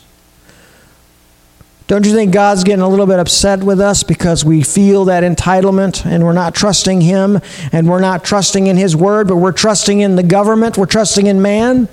Don't 1.88 2.06
you 2.06 2.12
think 2.12 2.34
God's 2.34 2.65
getting 2.65 2.82
a 2.82 2.88
little 2.88 3.06
bit 3.06 3.17
upset 3.17 3.63
with 3.63 3.79
us 3.79 4.03
because 4.03 4.44
we 4.44 4.62
feel 4.62 5.06
that 5.06 5.24
entitlement 5.24 6.06
and 6.06 6.25
we're 6.25 6.34
not 6.34 6.53
trusting 6.53 7.00
Him 7.00 7.39
and 7.72 7.89
we're 7.89 8.01
not 8.01 8.25
trusting 8.25 8.67
in 8.67 8.75
His 8.75 8.94
Word, 8.94 9.29
but 9.29 9.38
we're 9.38 9.53
trusting 9.53 10.01
in 10.01 10.17
the 10.17 10.24
government, 10.24 10.77
we're 10.77 10.86
trusting 10.86 11.27
in 11.27 11.41
man? 11.41 11.88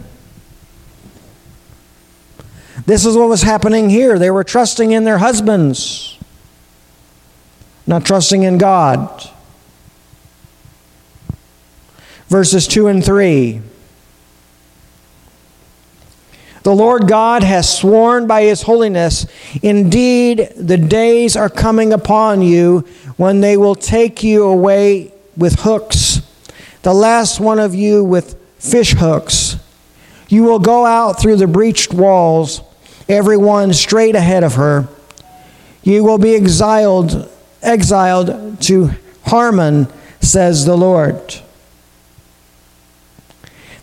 This 2.87 3.07
is 3.07 3.17
what 3.17 3.29
was 3.29 3.43
happening 3.43 3.89
here. 3.89 4.19
They 4.19 4.33
were 4.33 4.45
trusting 4.45 4.91
in 4.91 5.05
their 5.05 5.19
husbands, 5.19 6.19
not 7.87 8.05
trusting 8.05 8.43
in 8.43 8.59
God. 8.59 9.31
Verses 12.29 12.67
2 12.67 12.89
and 12.89 13.05
3. 13.05 13.63
The 16.65 16.75
Lord 16.75 17.07
God 17.07 17.43
has 17.43 17.79
sworn 17.79 18.27
by 18.27 18.45
his 18.45 18.63
holiness, 18.63 19.27
indeed, 19.63 20.49
the 20.57 20.79
days 20.79 21.37
are 21.37 21.51
coming 21.51 21.93
upon 21.93 22.41
you 22.41 22.81
when 23.19 23.41
they 23.41 23.59
will 23.59 23.75
take 23.75 24.23
you 24.23 24.45
away 24.45 25.13
with 25.37 25.61
hooks, 25.61 26.23
the 26.81 26.95
last 26.95 27.39
one 27.39 27.59
of 27.59 27.75
you 27.75 28.03
with 28.03 28.41
fish 28.59 28.95
hooks. 28.95 29.57
You 30.29 30.45
will 30.45 30.59
go 30.59 30.87
out 30.87 31.21
through 31.21 31.37
the 31.37 31.47
breached 31.47 31.93
walls, 31.93 32.63
every 33.11 33.37
one 33.37 33.75
straight 33.75 34.17
ahead 34.17 34.43
of 34.43 34.55
her. 34.55 34.89
You 35.83 36.03
will 36.03 36.19
be 36.19 36.35
exiled, 36.35 37.31
exiled 37.61 38.63
to 38.63 38.91
Harmon, 39.27 39.87
says 40.23 40.65
the 40.65 40.79
Lord. 40.79 41.43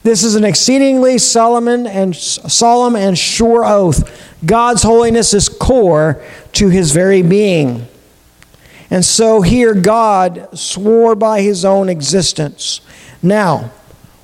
This 0.03 0.23
is 0.23 0.35
an 0.35 0.43
exceedingly 0.43 1.17
solemn 1.17 1.67
and 1.67 2.15
solemn 2.15 2.95
and 2.95 3.17
sure 3.17 3.63
oath. 3.63 4.35
God's 4.43 4.81
holiness 4.81 5.33
is 5.33 5.47
core 5.47 6.23
to 6.53 6.69
his 6.69 6.91
very 6.91 7.21
being. 7.21 7.87
And 8.89 9.05
so 9.05 9.41
here 9.41 9.73
God 9.73 10.57
swore 10.57 11.15
by 11.15 11.41
his 11.41 11.63
own 11.63 11.87
existence. 11.87 12.81
Now, 13.21 13.71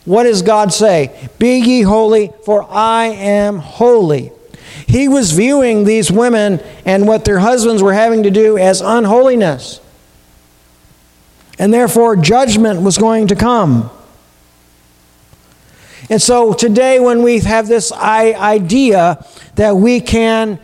what 0.04 0.24
does 0.24 0.42
God 0.42 0.74
say? 0.74 1.30
Be 1.38 1.60
ye 1.60 1.82
holy, 1.82 2.32
for 2.44 2.66
I 2.70 3.06
am 3.06 3.60
holy. 3.60 4.32
He 4.88 5.08
was 5.08 5.32
viewing 5.32 5.84
these 5.84 6.12
women 6.12 6.60
and 6.86 7.08
what 7.08 7.26
their 7.26 7.40
husbands 7.40 7.84
were 7.84 7.94
having 7.94 8.24
to 8.24 8.32
do 8.32 8.58
as 8.58 8.82
unholiness. 8.82 9.80
And 11.60 11.74
therefore, 11.74 12.16
judgment 12.16 12.82
was 12.82 12.98
going 12.98 13.28
to 13.28 13.36
come. 13.36 13.90
And 16.10 16.22
so 16.22 16.54
today, 16.54 17.00
when 17.00 17.22
we 17.22 17.40
have 17.40 17.68
this 17.68 17.92
idea 17.92 19.26
that 19.56 19.76
we 19.76 20.00
can 20.00 20.60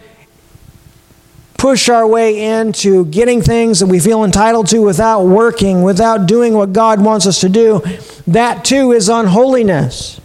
push 1.58 1.90
our 1.90 2.06
way 2.06 2.60
into 2.60 3.06
getting 3.06 3.42
things 3.42 3.80
that 3.80 3.88
we 3.88 4.00
feel 4.00 4.24
entitled 4.24 4.68
to 4.68 4.80
without 4.80 5.24
working, 5.24 5.82
without 5.82 6.28
doing 6.28 6.54
what 6.54 6.74
God 6.74 7.02
wants 7.02 7.26
us 7.26 7.40
to 7.42 7.50
do, 7.50 7.82
that 8.28 8.66
too 8.66 8.92
is 8.92 9.10
unholiness. 9.10 10.20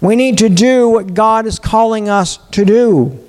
We 0.00 0.16
need 0.16 0.38
to 0.38 0.48
do 0.48 0.88
what 0.88 1.14
God 1.14 1.46
is 1.46 1.58
calling 1.58 2.08
us 2.08 2.38
to 2.52 2.64
do. 2.64 3.25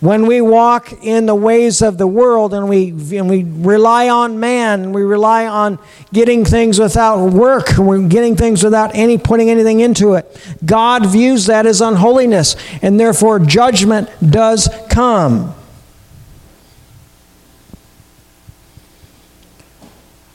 When 0.00 0.26
we 0.26 0.40
walk 0.40 0.92
in 1.04 1.26
the 1.26 1.34
ways 1.34 1.80
of 1.80 1.96
the 1.96 2.08
world 2.08 2.52
and 2.52 2.68
we, 2.68 2.88
and 3.16 3.30
we 3.30 3.44
rely 3.44 4.08
on 4.08 4.40
man, 4.40 4.82
and 4.82 4.94
we 4.94 5.02
rely 5.02 5.46
on 5.46 5.78
getting 6.12 6.44
things 6.44 6.80
without 6.80 7.30
work, 7.30 7.78
we're 7.78 8.06
getting 8.08 8.34
things 8.34 8.64
without 8.64 8.90
any 8.96 9.16
putting 9.16 9.48
anything 9.48 9.78
into 9.78 10.14
it. 10.14 10.36
God 10.64 11.06
views 11.06 11.46
that 11.46 11.66
as 11.66 11.80
unholiness, 11.80 12.56
and 12.82 12.98
therefore 12.98 13.38
judgment 13.38 14.10
does 14.28 14.68
come. 14.88 15.54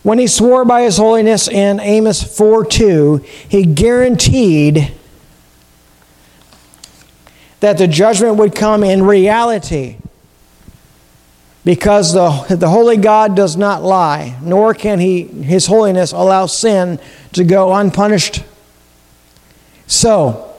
When 0.04 0.18
he 0.18 0.28
swore 0.28 0.64
by 0.64 0.84
his 0.84 0.96
holiness 0.96 1.50
in 1.50 1.82
Amos 1.82 2.24
4 2.38 2.66
2, 2.66 3.18
he 3.50 3.66
guaranteed 3.66 4.94
that 7.62 7.78
the 7.78 7.88
judgment 7.88 8.36
would 8.36 8.54
come 8.54 8.84
in 8.84 9.04
reality 9.04 9.96
because 11.64 12.14
the, 12.14 12.56
the 12.56 12.70
holy 12.70 12.98
God 12.98 13.36
does 13.36 13.56
not 13.56 13.84
lie, 13.84 14.38
nor 14.42 14.74
can 14.74 15.00
he, 15.00 15.24
his 15.24 15.68
holiness 15.68 16.12
allow 16.12 16.48
sin 16.48 17.00
to 17.34 17.44
go 17.44 17.74
unpunished. 17.74 18.44
So, 19.86 20.54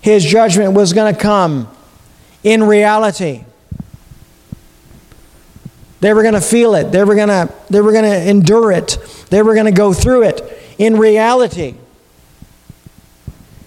his 0.00 0.24
judgment 0.24 0.72
was 0.72 0.92
going 0.94 1.14
to 1.14 1.20
come 1.20 1.68
in 2.42 2.64
reality. 2.64 3.44
They 6.00 6.14
were 6.14 6.22
going 6.22 6.34
to 6.34 6.40
feel 6.40 6.74
it. 6.74 6.92
They 6.92 7.04
were 7.04 7.14
going 7.14 7.28
to, 7.28 7.52
they 7.68 7.80
were 7.80 7.92
going 7.92 8.04
to 8.04 8.28
endure 8.28 8.72
it. 8.72 8.96
They 9.28 9.42
were 9.42 9.54
going 9.54 9.66
to 9.66 9.72
go 9.72 9.92
through 9.92 10.24
it 10.24 10.40
in 10.78 10.96
reality. 10.96 11.74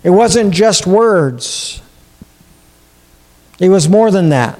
It 0.03 0.09
wasn't 0.09 0.53
just 0.53 0.87
words. 0.87 1.81
It 3.59 3.69
was 3.69 3.87
more 3.87 4.11
than 4.11 4.29
that. 4.29 4.59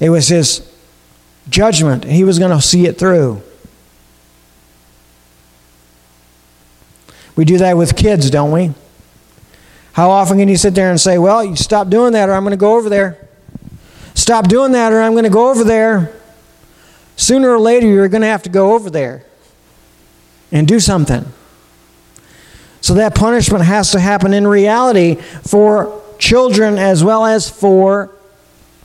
It 0.00 0.10
was 0.10 0.28
his 0.28 0.70
judgment. 1.48 2.04
He 2.04 2.24
was 2.24 2.38
going 2.38 2.50
to 2.50 2.60
see 2.60 2.86
it 2.86 2.98
through. 2.98 3.42
We 7.36 7.44
do 7.44 7.58
that 7.58 7.76
with 7.76 7.96
kids, 7.96 8.30
don't 8.30 8.52
we? 8.52 8.72
How 9.92 10.10
often 10.10 10.38
can 10.38 10.48
you 10.48 10.56
sit 10.56 10.74
there 10.74 10.90
and 10.90 11.00
say, 11.00 11.18
Well, 11.18 11.44
you 11.44 11.56
stop 11.56 11.88
doing 11.88 12.12
that, 12.12 12.28
or 12.28 12.32
I'm 12.32 12.42
going 12.42 12.52
to 12.52 12.56
go 12.56 12.76
over 12.76 12.88
there? 12.88 13.28
Stop 14.14 14.48
doing 14.48 14.72
that, 14.72 14.92
or 14.92 15.00
I'm 15.00 15.12
going 15.12 15.24
to 15.24 15.30
go 15.30 15.50
over 15.50 15.64
there. 15.64 16.12
Sooner 17.16 17.50
or 17.50 17.60
later, 17.60 17.86
you're 17.86 18.08
going 18.08 18.22
to 18.22 18.28
have 18.28 18.42
to 18.44 18.48
go 18.48 18.74
over 18.74 18.90
there 18.90 19.24
and 20.50 20.66
do 20.66 20.80
something. 20.80 21.24
So 22.80 22.94
that 22.94 23.14
punishment 23.14 23.64
has 23.64 23.92
to 23.92 24.00
happen 24.00 24.34
in 24.34 24.46
reality 24.46 25.14
for 25.14 26.03
children 26.24 26.78
as 26.78 27.04
well 27.04 27.26
as 27.26 27.50
for 27.50 28.10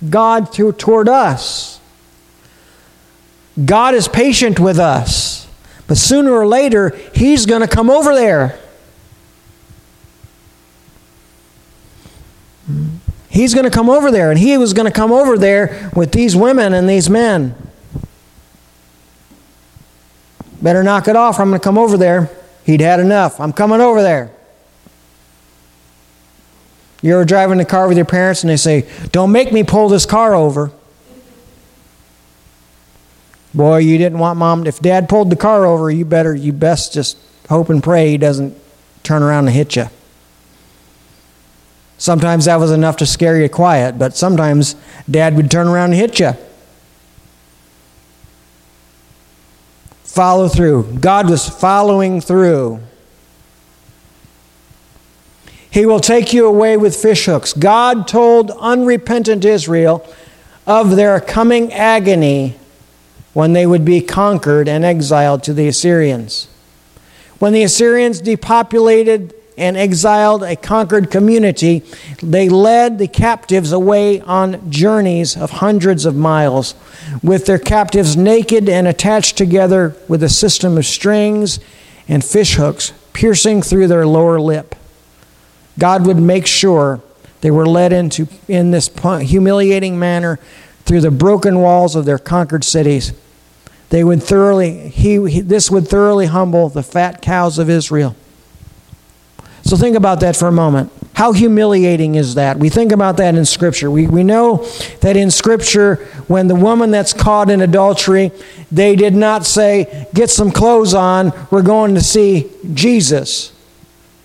God 0.10 0.52
to, 0.54 0.74
toward 0.74 1.08
us. 1.08 1.80
God 3.64 3.96
is 3.96 4.08
patient 4.10 4.60
with 4.60 4.78
us, 4.78 5.48
but 5.88 5.98
sooner 5.98 6.32
or 6.32 6.46
later, 6.46 6.90
He's 7.14 7.46
going 7.46 7.62
to 7.62 7.68
come 7.68 7.90
over 7.90 8.14
there. 8.14 8.60
He's 13.30 13.54
going 13.54 13.64
to 13.64 13.72
come 13.72 13.90
over 13.90 14.12
there, 14.12 14.32
and 14.32 14.40
he 14.40 14.58
was 14.58 14.74
going 14.74 14.86
to 14.86 14.92
come 14.92 15.12
over 15.12 15.38
there 15.38 15.90
with 15.96 16.12
these 16.12 16.36
women 16.36 16.74
and 16.74 16.90
these 16.90 17.10
men. 17.10 17.56
Better 20.62 20.84
knock 20.84 21.08
it 21.08 21.16
off. 21.16 21.40
I'm 21.40 21.50
going 21.50 21.60
to 21.60 21.64
come 21.64 21.78
over 21.78 21.96
there. 21.96 22.30
He'd 22.66 22.82
had 22.82 23.00
enough. 23.00 23.40
I'm 23.40 23.54
coming 23.54 23.82
over 23.82 24.02
there. 24.02 24.32
You 27.02 27.14
ever 27.14 27.26
driving 27.26 27.58
the 27.58 27.66
car 27.66 27.88
with 27.88 27.98
your 27.98 28.06
parents 28.06 28.44
and 28.44 28.50
they 28.50 28.58
say, 28.58 28.90
Don't 29.12 29.32
make 29.32 29.54
me 29.54 29.64
pull 29.64 29.90
this 29.90 30.06
car 30.06 30.36
over. 30.36 30.72
Boy, 33.54 33.78
you 33.78 33.98
didn't 33.98 34.20
want 34.20 34.38
mom. 34.38 34.68
If 34.68 34.80
dad 34.80 35.10
pulled 35.10 35.30
the 35.30 35.36
car 35.36 35.66
over, 35.66 35.90
you 35.90 36.06
better, 36.06 36.36
you 36.36 36.54
best 36.54 36.94
just 36.94 37.18
hope 37.48 37.70
and 37.70 37.82
pray 37.82 38.10
he 38.12 38.18
doesn't 38.18 38.56
turn 39.02 39.24
around 39.24 39.48
and 39.48 39.56
hit 39.56 39.76
you. 39.76 39.86
Sometimes 41.98 42.46
that 42.46 42.58
was 42.58 42.72
enough 42.72 42.98
to 42.98 43.06
scare 43.06 43.42
you 43.42 43.50
quiet, 43.50 43.98
but 43.98 44.16
sometimes 44.16 44.76
dad 45.10 45.36
would 45.36 45.50
turn 45.50 45.68
around 45.68 45.92
and 45.92 45.96
hit 45.96 46.20
you. 46.20 46.32
Follow 50.04 50.48
through. 50.48 50.98
God 51.00 51.30
was 51.30 51.48
following 51.48 52.22
through. 52.22 52.82
He 55.72 55.86
will 55.86 56.00
take 56.00 56.34
you 56.34 56.48
away 56.48 56.78
with 56.78 56.96
fishhooks. 56.96 57.58
God 57.58 58.08
told 58.08 58.52
unrepentant 58.52 59.46
Israel 59.46 60.06
of 60.66 60.96
their 60.96 61.20
coming 61.20 61.72
agony 61.74 62.58
when 63.34 63.54
they 63.54 63.66
would 63.66 63.86
be 63.86 64.02
conquered 64.02 64.68
and 64.68 64.84
exiled 64.84 65.44
to 65.44 65.54
the 65.54 65.68
Assyrians. 65.68 66.48
When 67.38 67.54
the 67.54 67.64
Assyrians 67.64 68.20
depopulated 68.20 69.34
and 69.58 69.78
exiled 69.78 70.42
a 70.42 70.56
conquered 70.56 71.12
community, 71.12 71.84
they 72.24 72.50
led 72.50 72.98
the 72.98 73.08
captives 73.08 73.72
away 73.72 74.22
on 74.22 74.72
journeys 74.72 75.38
of 75.38 75.52
hundreds 75.52 76.06
of 76.06 76.16
miles, 76.16 76.76
with 77.22 77.46
their 77.46 77.60
captives 77.60 78.18
naked 78.18 78.70
and 78.70 78.88
attached 78.88 79.38
together 79.38 79.96
with 80.08 80.24
a 80.24 80.30
system 80.30 80.78
of 80.78 80.86
strings 80.86 81.60
and 82.08 82.24
fishhooks 82.24 82.94
piercing 83.14 83.62
through 83.62 83.88
their 83.88 84.08
lower 84.08 84.40
lip. 84.40 84.76
God 85.80 86.06
would 86.06 86.18
make 86.18 86.46
sure 86.46 87.02
they 87.42 87.52
were 87.52 87.66
led 87.66 87.94
into 87.94 88.28
in 88.48 88.72
this 88.72 88.90
humiliating 89.22 89.98
manner 89.98 90.40
through 90.86 91.02
the 91.02 91.12
broken 91.12 91.60
walls 91.62 91.96
of 91.96 92.06
their 92.06 92.18
conquered 92.18 92.64
cities. 92.64 93.14
They 93.90 94.04
would 94.04 94.22
thoroughly 94.22 94.90
he, 94.90 95.30
he 95.30 95.42
this 95.42 95.72
would 95.72 95.88
thoroughly 95.88 96.28
humble 96.28 96.70
the 96.70 96.84
fat 96.84 97.22
cows 97.22 97.58
of 97.58 97.70
Israel. 97.70 98.16
So 99.64 99.78
think 99.78 99.96
about 99.96 100.20
that 100.22 100.36
for 100.36 100.48
a 100.48 100.52
moment. 100.52 100.92
How 101.14 101.34
humiliating 101.34 102.16
is 102.16 102.36
that? 102.36 102.58
We 102.58 102.70
think 102.70 102.92
about 102.92 103.18
that 103.18 103.36
in 103.36 103.44
Scripture. 103.46 103.92
We, 103.92 104.08
we 104.08 104.24
know 104.24 104.66
that 105.02 105.18
in 105.18 105.30
Scripture, 105.30 105.96
when 106.28 106.48
the 106.48 106.56
woman 106.56 106.92
that's 106.92 107.12
caught 107.12 107.50
in 107.50 107.62
adultery, 107.62 108.32
they 108.72 108.96
did 108.96 109.14
not 109.14 109.46
say, 109.46 110.08
Get 110.14 110.30
some 110.30 110.50
clothes 110.50 110.94
on, 110.94 111.34
we're 111.52 111.62
going 111.62 111.96
to 111.96 112.02
see 112.02 112.50
Jesus. 112.74 113.52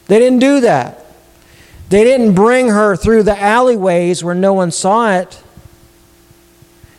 They 0.07 0.19
didn't 0.19 0.39
do 0.39 0.61
that. 0.61 1.04
They 1.89 2.05
didn't 2.05 2.35
bring 2.35 2.69
her 2.69 2.97
through 2.97 3.25
the 3.25 3.39
alleyways 3.39 4.25
where 4.25 4.35
no 4.35 4.53
one 4.53 4.71
saw 4.71 5.17
it. 5.17 5.43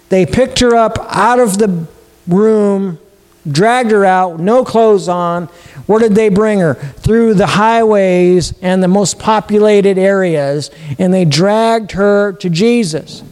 They 0.10 0.26
picked 0.26 0.60
her 0.60 0.76
up 0.76 0.98
out 1.10 1.40
of 1.40 1.58
the 1.58 1.88
room, 2.28 3.00
dragged 3.50 3.92
her 3.92 4.06
out, 4.06 4.40
no 4.40 4.64
clothes 4.64 5.10
on. 5.10 5.48
Where 5.88 6.00
did 6.00 6.16
they 6.16 6.30
bring 6.30 6.60
her? 6.60 6.76
Through 6.76 7.36
the 7.36 7.48
highways 7.48 8.54
and 8.62 8.82
the 8.82 8.88
most 8.88 9.20
populated 9.20 9.98
areas, 9.98 10.70
and 11.00 11.14
they 11.14 11.26
dragged 11.26 11.92
her 11.94 12.34
to 12.34 12.50
Jesus. 12.50 13.24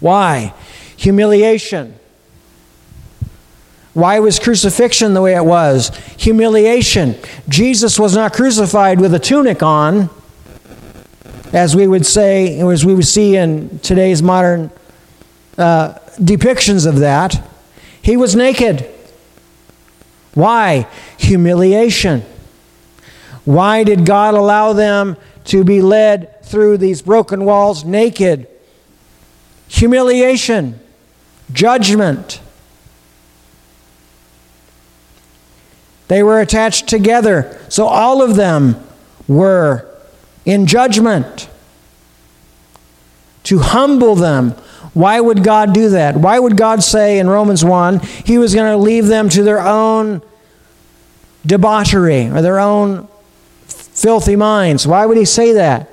Why? 0.00 0.54
Humiliation. 0.96 1.94
Why 3.94 4.20
was 4.20 4.38
crucifixion 4.38 5.14
the 5.14 5.22
way 5.22 5.34
it 5.34 5.44
was? 5.44 5.88
Humiliation. 6.18 7.16
Jesus 7.48 7.98
was 7.98 8.14
not 8.14 8.32
crucified 8.32 9.00
with 9.00 9.12
a 9.12 9.18
tunic 9.18 9.60
on 9.62 10.08
as 11.52 11.74
we 11.74 11.86
would 11.86 12.04
say, 12.04 12.60
as 12.60 12.84
we 12.84 12.94
would 12.94 13.06
see 13.06 13.36
in 13.36 13.78
today's 13.80 14.22
modern 14.22 14.70
uh, 15.56 15.94
depictions 16.16 16.86
of 16.86 16.96
that, 17.00 17.42
he 18.02 18.16
was 18.16 18.34
naked. 18.34 18.86
Why? 20.34 20.86
Humiliation. 21.18 22.22
Why 23.44 23.82
did 23.82 24.04
God 24.04 24.34
allow 24.34 24.72
them 24.72 25.16
to 25.44 25.64
be 25.64 25.80
led 25.80 26.44
through 26.44 26.78
these 26.78 27.02
broken 27.02 27.44
walls 27.44 27.84
naked? 27.84 28.46
Humiliation, 29.68 30.78
judgment. 31.52 32.40
They 36.08 36.22
were 36.22 36.40
attached 36.40 36.88
together, 36.88 37.60
so 37.68 37.86
all 37.86 38.22
of 38.22 38.36
them 38.36 38.82
were 39.26 39.86
in 40.48 40.64
judgment, 40.64 41.46
to 43.42 43.58
humble 43.58 44.14
them. 44.14 44.52
Why 44.94 45.20
would 45.20 45.44
God 45.44 45.74
do 45.74 45.90
that? 45.90 46.16
Why 46.16 46.38
would 46.38 46.56
God 46.56 46.82
say 46.82 47.18
in 47.18 47.28
Romans 47.28 47.62
1 47.62 48.00
he 48.24 48.38
was 48.38 48.54
going 48.54 48.72
to 48.72 48.78
leave 48.78 49.08
them 49.08 49.28
to 49.28 49.42
their 49.42 49.60
own 49.60 50.22
debauchery 51.44 52.28
or 52.28 52.40
their 52.40 52.58
own 52.58 53.08
filthy 53.66 54.36
minds? 54.36 54.86
Why 54.86 55.04
would 55.04 55.18
he 55.18 55.26
say 55.26 55.52
that? 55.52 55.90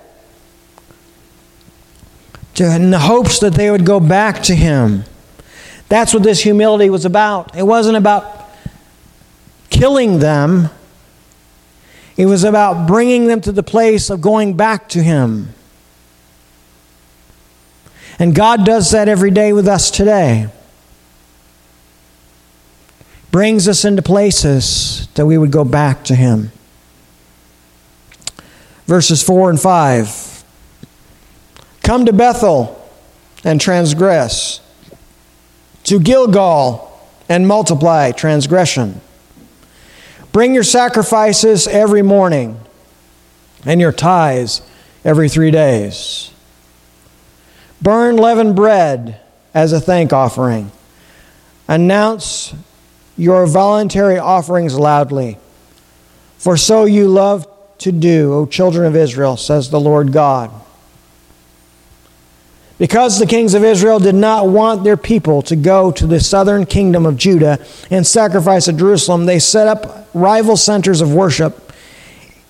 in 2.58 2.90
the 2.90 3.00
hopes 3.00 3.40
that 3.40 3.54
they 3.56 3.70
would 3.70 3.86
go 3.86 4.00
back 4.00 4.42
to 4.44 4.56
him. 4.56 5.04
That's 5.90 6.14
what 6.14 6.24
this 6.24 6.42
humility 6.42 6.90
was 6.90 7.04
about. 7.04 7.54
It 7.54 7.64
wasn't 7.64 7.98
about 7.98 8.50
killing 9.70 10.20
them, 10.20 10.70
it 12.18 12.26
was 12.26 12.44
about 12.44 12.88
bringing 12.88 13.28
them 13.28 13.42
to 13.42 13.52
the 13.52 13.64
place 13.64 14.10
of 14.10 14.22
going 14.22 14.56
back 14.56 14.90
to 14.90 15.04
Him. 15.04 15.50
And 18.18 18.34
God 18.34 18.66
does 18.66 18.92
that 18.92 19.10
every 19.10 19.32
day 19.32 19.52
with 19.52 19.68
us 19.68 19.92
today. 19.92 20.48
Brings 23.32 23.68
us 23.68 23.84
into 23.84 24.02
places 24.02 25.10
that 25.16 25.26
we 25.26 25.38
would 25.38 25.52
go 25.52 25.66
back 25.66 26.06
to 26.06 26.16
Him. 26.16 26.52
Verses 28.86 29.22
4 29.22 29.50
and 29.50 29.60
5. 29.60 30.44
Come 31.84 32.06
to 32.06 32.14
Bethel 32.14 32.82
and 33.44 33.60
transgress, 33.60 34.60
to 35.84 36.00
Gilgal 36.00 36.92
and 37.28 37.48
multiply 37.48 38.12
transgression. 38.12 39.02
Bring 40.36 40.54
your 40.54 40.64
sacrifices 40.66 41.66
every 41.66 42.02
morning 42.02 42.60
and 43.66 43.80
your 43.80 43.94
tithes 43.94 44.62
every 45.06 45.30
three 45.30 45.50
days. 45.50 46.30
Burn 47.82 48.18
leavened 48.18 48.54
bread 48.54 49.22
as 49.54 49.72
a 49.72 49.80
thank 49.80 50.12
offering. 50.12 50.74
Announce 51.70 52.54
your 53.16 53.48
voluntary 53.48 54.20
offerings 54.20 54.78
loudly. 54.78 55.38
For 56.38 56.58
so 56.58 56.84
you 56.84 57.08
love 57.08 57.48
to 57.78 57.94
do, 57.94 58.34
O 58.34 58.46
children 58.46 58.86
of 58.86 58.94
Israel, 58.94 59.38
says 59.38 59.70
the 59.70 59.80
Lord 59.80 60.12
God. 60.12 60.52
Because 62.78 63.20
the 63.20 63.26
kings 63.26 63.54
of 63.54 63.64
Israel 63.64 64.00
did 64.00 64.16
not 64.16 64.50
want 64.50 64.84
their 64.84 64.98
people 64.98 65.42
to 65.44 65.56
go 65.56 65.92
to 65.92 66.06
the 66.06 66.20
southern 66.20 66.66
kingdom 66.66 67.06
of 67.06 67.16
Judah 67.16 67.58
and 67.90 68.06
sacrifice 68.06 68.68
at 68.68 68.76
Jerusalem, 68.76 69.26
they 69.26 69.40
set 69.40 69.68
up 69.68 70.10
rival 70.14 70.58
centers 70.58 71.00
of 71.00 71.14
worship 71.14 71.72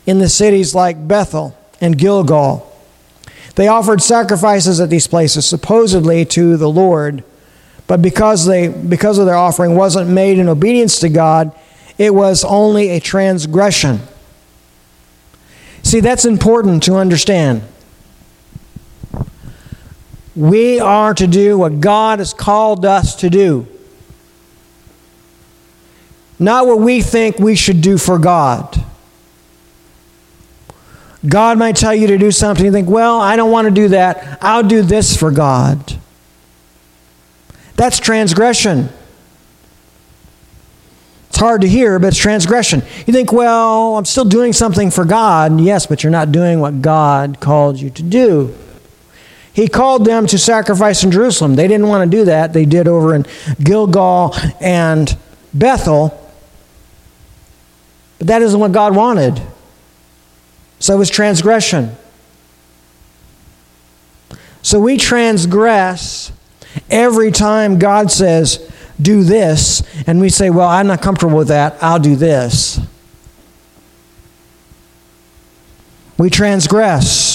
in 0.07 0.17
the 0.17 0.29
cities 0.29 0.73
like 0.73 1.07
Bethel 1.07 1.55
and 1.79 1.97
Gilgal. 1.97 2.71
They 3.55 3.67
offered 3.67 4.01
sacrifices 4.01 4.79
at 4.79 4.89
these 4.89 5.07
places, 5.07 5.45
supposedly 5.45 6.25
to 6.25 6.57
the 6.57 6.69
Lord, 6.69 7.23
but 7.87 8.01
because, 8.01 8.45
they, 8.45 8.67
because 8.67 9.19
of 9.19 9.27
their 9.27 9.35
offering 9.35 9.75
wasn't 9.75 10.09
made 10.09 10.39
in 10.39 10.49
obedience 10.49 10.99
to 10.99 11.09
God, 11.09 11.57
it 11.97 12.13
was 12.13 12.43
only 12.43 12.89
a 12.89 12.99
transgression. 12.99 13.99
See, 15.83 15.99
that's 15.99 16.25
important 16.25 16.83
to 16.83 16.95
understand. 16.95 17.61
We 20.35 20.79
are 20.79 21.13
to 21.13 21.27
do 21.27 21.57
what 21.57 21.79
God 21.79 22.19
has 22.19 22.33
called 22.33 22.85
us 22.85 23.15
to 23.17 23.29
do. 23.29 23.67
Not 26.37 26.67
what 26.67 26.79
we 26.79 27.01
think 27.01 27.39
we 27.39 27.55
should 27.55 27.81
do 27.81 27.97
for 27.97 28.19
God. 28.19 28.83
God 31.27 31.57
might 31.57 31.75
tell 31.75 31.95
you 31.95 32.07
to 32.07 32.17
do 32.17 32.31
something, 32.31 32.65
you 32.65 32.71
think, 32.71 32.89
well, 32.89 33.19
I 33.19 33.35
don't 33.35 33.51
want 33.51 33.65
to 33.65 33.73
do 33.73 33.87
that. 33.89 34.37
I'll 34.41 34.63
do 34.63 34.81
this 34.81 35.15
for 35.17 35.31
God. 35.31 35.97
That's 37.75 37.99
transgression. 37.99 38.89
It's 41.29 41.39
hard 41.39 41.61
to 41.61 41.67
hear, 41.67 41.97
but 41.99 42.07
it's 42.07 42.17
transgression. 42.17 42.83
You 43.05 43.13
think, 43.13 43.31
well, 43.31 43.97
I'm 43.97 44.05
still 44.05 44.25
doing 44.25 44.53
something 44.53 44.91
for 44.91 45.03
God. 45.03 45.59
Yes, 45.59 45.85
but 45.85 46.03
you're 46.03 46.11
not 46.11 46.31
doing 46.31 46.59
what 46.59 46.81
God 46.81 47.39
called 47.39 47.79
you 47.79 47.89
to 47.89 48.03
do. 48.03 48.55
He 49.55 49.69
called 49.69 50.03
them 50.03 50.27
to 50.27 50.37
sacrifice 50.37 51.01
in 51.05 51.11
Jerusalem. 51.11 51.55
They 51.55 51.69
didn't 51.69 51.87
want 51.87 52.11
to 52.11 52.17
do 52.17 52.25
that. 52.25 52.51
They 52.51 52.65
did 52.65 52.89
over 52.89 53.15
in 53.15 53.25
Gilgal 53.63 54.35
and 54.59 55.17
Bethel. 55.53 56.09
But 58.17 58.27
that 58.27 58.41
isn't 58.41 58.59
what 58.59 58.73
God 58.73 58.93
wanted. 58.93 59.41
So 60.79 60.93
it 60.93 60.97
was 60.97 61.09
transgression. 61.09 61.95
So 64.61 64.81
we 64.81 64.97
transgress 64.97 66.33
every 66.89 67.31
time 67.31 67.79
God 67.79 68.11
says, 68.11 68.69
do 69.01 69.23
this, 69.23 69.83
and 70.05 70.19
we 70.19 70.27
say, 70.27 70.49
well, 70.49 70.67
I'm 70.67 70.87
not 70.87 71.01
comfortable 71.01 71.37
with 71.37 71.47
that, 71.47 71.81
I'll 71.81 71.99
do 71.99 72.17
this. 72.17 72.79
We 76.17 76.29
transgress. 76.29 77.34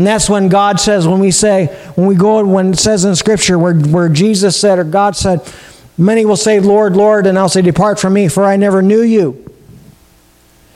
And 0.00 0.06
that's 0.06 0.30
when 0.30 0.48
God 0.48 0.80
says, 0.80 1.06
when 1.06 1.20
we 1.20 1.30
say, 1.30 1.66
when 1.94 2.06
we 2.06 2.14
go, 2.14 2.42
when 2.42 2.72
it 2.72 2.78
says 2.78 3.04
in 3.04 3.14
Scripture 3.14 3.58
where, 3.58 3.74
where 3.74 4.08
Jesus 4.08 4.58
said 4.58 4.78
or 4.78 4.84
God 4.84 5.14
said, 5.14 5.46
many 5.98 6.24
will 6.24 6.38
say, 6.38 6.58
Lord, 6.58 6.96
Lord, 6.96 7.26
and 7.26 7.38
I'll 7.38 7.50
say, 7.50 7.60
Depart 7.60 8.00
from 8.00 8.14
me, 8.14 8.26
for 8.28 8.42
I 8.42 8.56
never 8.56 8.80
knew 8.80 9.02
you. 9.02 9.44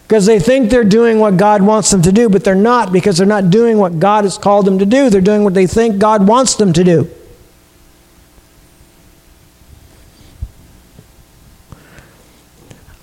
Because 0.07 0.27
they 0.27 0.39
think 0.39 0.69
they're 0.69 0.85
doing 0.85 1.21
what 1.21 1.39
God 1.39 1.63
wants 1.63 1.91
them 1.91 2.03
to 2.03 2.13
do, 2.13 2.29
but 2.29 2.45
they're 2.45 2.55
not 2.55 2.93
because 2.93 3.17
they're 3.17 3.27
not 3.27 3.49
doing 3.49 3.79
what 3.79 3.99
God 3.99 4.25
has 4.25 4.37
called 4.37 4.67
them 4.67 4.79
to 4.79 4.85
do. 4.85 5.09
They're 5.09 5.23
doing 5.23 5.43
what 5.43 5.55
they 5.55 5.67
think 5.67 5.99
God 5.99 6.29
wants 6.29 6.57
them 6.57 6.75
to 6.75 6.85
do. 6.85 7.11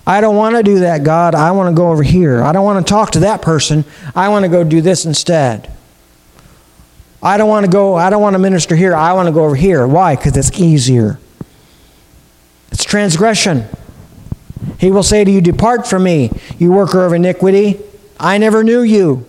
I 0.06 0.20
don't 0.20 0.36
want 0.36 0.54
to 0.54 0.62
do 0.62 0.78
that, 0.78 1.02
God. 1.02 1.34
I 1.34 1.50
want 1.50 1.68
to 1.68 1.76
go 1.76 1.90
over 1.90 2.04
here. 2.04 2.44
I 2.44 2.52
don't 2.52 2.64
want 2.64 2.86
to 2.86 2.88
talk 2.88 3.10
to 3.10 3.20
that 3.20 3.42
person. 3.42 3.84
I 4.14 4.28
want 4.28 4.44
to 4.44 4.48
go 4.48 4.62
do 4.62 4.80
this 4.80 5.04
instead. 5.04 5.68
I 7.22 7.36
don't 7.36 7.48
want 7.48 7.64
to 7.66 7.70
go, 7.70 7.94
I 7.94 8.10
don't 8.10 8.20
want 8.20 8.34
to 8.34 8.38
minister 8.38 8.74
here. 8.74 8.94
I 8.94 9.12
want 9.12 9.26
to 9.26 9.32
go 9.32 9.44
over 9.44 9.54
here. 9.54 9.86
Why? 9.86 10.16
Because 10.16 10.36
it's 10.36 10.58
easier. 10.58 11.18
It's 12.72 12.84
transgression. 12.84 13.66
He 14.78 14.90
will 14.90 15.02
say 15.02 15.24
to 15.24 15.30
you, 15.30 15.40
Depart 15.40 15.86
from 15.86 16.04
me, 16.04 16.30
you 16.58 16.72
worker 16.72 17.04
of 17.04 17.12
iniquity. 17.12 17.80
I 18.18 18.38
never 18.38 18.64
knew 18.64 18.82
you. 18.82 19.26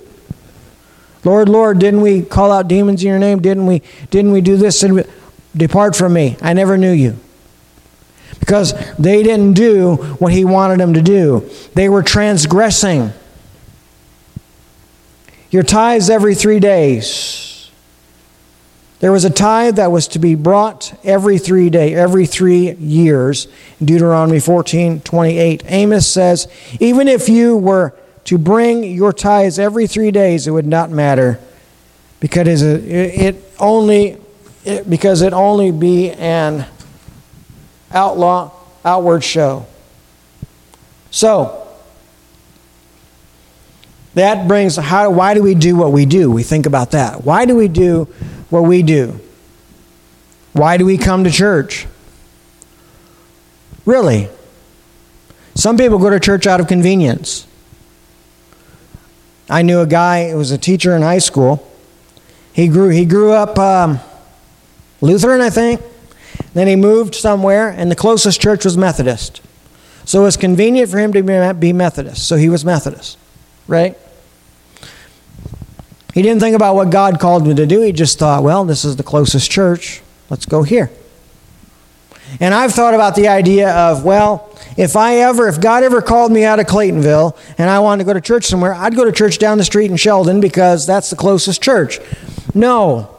Lord, 1.23 1.49
Lord, 1.49 1.79
didn't 1.79 2.01
we 2.01 2.21
call 2.21 2.51
out 2.51 2.67
demons 2.67 3.03
in 3.03 3.09
your 3.09 3.19
name? 3.19 3.39
Didn't 3.39 3.65
we, 3.65 3.81
didn't 4.09 4.31
we 4.31 4.41
do 4.41 4.57
this? 4.57 4.83
Depart 5.55 5.95
from 5.95 6.13
me. 6.13 6.37
I 6.41 6.53
never 6.53 6.77
knew 6.77 6.91
you 6.91 7.17
because 8.39 8.73
they 8.97 9.23
didn't 9.23 9.53
do 9.53 9.95
what 9.95 10.33
he 10.33 10.43
wanted 10.43 10.79
them 10.79 10.93
to 10.95 11.01
do. 11.01 11.49
They 11.75 11.87
were 11.87 12.03
transgressing. 12.03 13.13
Your 15.49 15.63
tithes 15.63 16.09
every 16.09 16.35
three 16.35 16.59
days. 16.59 17.52
There 19.03 19.11
was 19.11 19.25
a 19.25 19.29
tithe 19.29 19.75
that 19.75 19.91
was 19.91 20.07
to 20.07 20.19
be 20.19 20.33
brought 20.33 20.97
every 21.03 21.37
three 21.37 21.69
day, 21.69 21.93
every 21.93 22.25
three 22.25 22.71
years. 22.75 23.49
Deuteronomy 23.83 24.39
14, 24.39 25.01
28. 25.01 25.61
Amos 25.65 26.07
says, 26.07 26.47
even 26.79 27.09
if 27.09 27.27
you 27.27 27.57
were 27.57 27.93
to 28.23 28.37
bring 28.37 28.85
your 28.85 29.11
tithes 29.11 29.59
every 29.59 29.87
three 29.87 30.09
days, 30.09 30.47
it 30.47 30.51
would 30.51 30.65
not 30.65 30.89
matter, 30.89 31.37
because 32.21 32.61
it 32.61 33.35
only 33.59 34.21
because 34.87 35.21
it 35.21 35.33
only 35.33 35.71
be 35.71 36.11
an 36.11 36.65
outlaw, 37.91 38.51
outward 38.85 39.21
show. 39.21 39.65
So, 41.11 41.67
that 44.13 44.47
brings 44.47 44.77
how 44.77 45.09
why 45.09 45.33
do 45.33 45.43
we 45.43 45.55
do 45.55 45.75
what 45.75 45.91
we 45.91 46.05
do? 46.05 46.31
We 46.31 46.43
think 46.43 46.65
about 46.65 46.91
that. 46.91 47.25
Why 47.25 47.43
do 47.43 47.57
we 47.57 47.67
do 47.67 48.07
what 48.53 48.65
we 48.65 48.83
do? 48.83 49.19
Why 50.51 50.77
do 50.77 50.85
we 50.85 50.95
come 50.99 51.23
to 51.23 51.31
church? 51.31 51.87
Really? 53.83 54.29
Some 55.55 55.75
people 55.75 55.97
go 55.97 56.11
to 56.11 56.19
church 56.19 56.45
out 56.45 56.59
of 56.59 56.67
convenience. 56.67 57.47
I 59.49 59.63
knew 59.63 59.79
a 59.79 59.87
guy 59.87 60.29
who 60.29 60.37
was 60.37 60.51
a 60.51 60.59
teacher 60.59 60.95
in 60.95 61.01
high 61.01 61.17
school. 61.17 61.67
He 62.53 62.67
grew 62.67 62.89
he 62.89 63.05
grew 63.05 63.31
up 63.31 63.57
um, 63.57 63.99
Lutheran, 65.01 65.41
I 65.41 65.49
think. 65.49 65.81
Then 66.53 66.67
he 66.67 66.75
moved 66.75 67.15
somewhere, 67.15 67.69
and 67.69 67.89
the 67.89 67.95
closest 67.95 68.39
church 68.39 68.65
was 68.65 68.77
Methodist. 68.77 69.41
So 70.05 70.21
it 70.21 70.25
was 70.25 70.37
convenient 70.37 70.91
for 70.91 70.99
him 70.99 71.11
to 71.13 71.55
be 71.55 71.73
Methodist. 71.73 72.27
So 72.27 72.35
he 72.35 72.49
was 72.49 72.63
Methodist, 72.63 73.17
right? 73.67 73.97
He 76.13 76.21
didn't 76.21 76.41
think 76.41 76.55
about 76.55 76.75
what 76.75 76.91
God 76.91 77.19
called 77.19 77.47
him 77.47 77.55
to 77.55 77.65
do. 77.65 77.81
He 77.81 77.91
just 77.91 78.19
thought, 78.19 78.43
well, 78.43 78.65
this 78.65 78.85
is 78.85 78.95
the 78.95 79.03
closest 79.03 79.49
church. 79.49 80.01
Let's 80.29 80.45
go 80.45 80.63
here. 80.63 80.91
And 82.39 82.53
I've 82.53 82.71
thought 82.71 82.93
about 82.93 83.15
the 83.15 83.27
idea 83.27 83.75
of, 83.75 84.03
well, 84.03 84.49
if 84.77 84.95
I 84.95 85.17
ever, 85.17 85.47
if 85.47 85.61
God 85.61 85.83
ever 85.83 86.01
called 86.01 86.31
me 86.31 86.43
out 86.45 86.59
of 86.59 86.65
Claytonville 86.65 87.37
and 87.57 87.69
I 87.69 87.79
wanted 87.79 88.03
to 88.03 88.07
go 88.07 88.13
to 88.13 88.21
church 88.21 88.45
somewhere, 88.45 88.73
I'd 88.73 88.95
go 88.95 89.05
to 89.05 89.11
church 89.11 89.37
down 89.37 89.57
the 89.57 89.63
street 89.63 89.91
in 89.91 89.97
Sheldon 89.97 90.39
because 90.39 90.87
that's 90.87 91.09
the 91.09 91.15
closest 91.15 91.61
church. 91.61 91.99
No. 92.53 93.15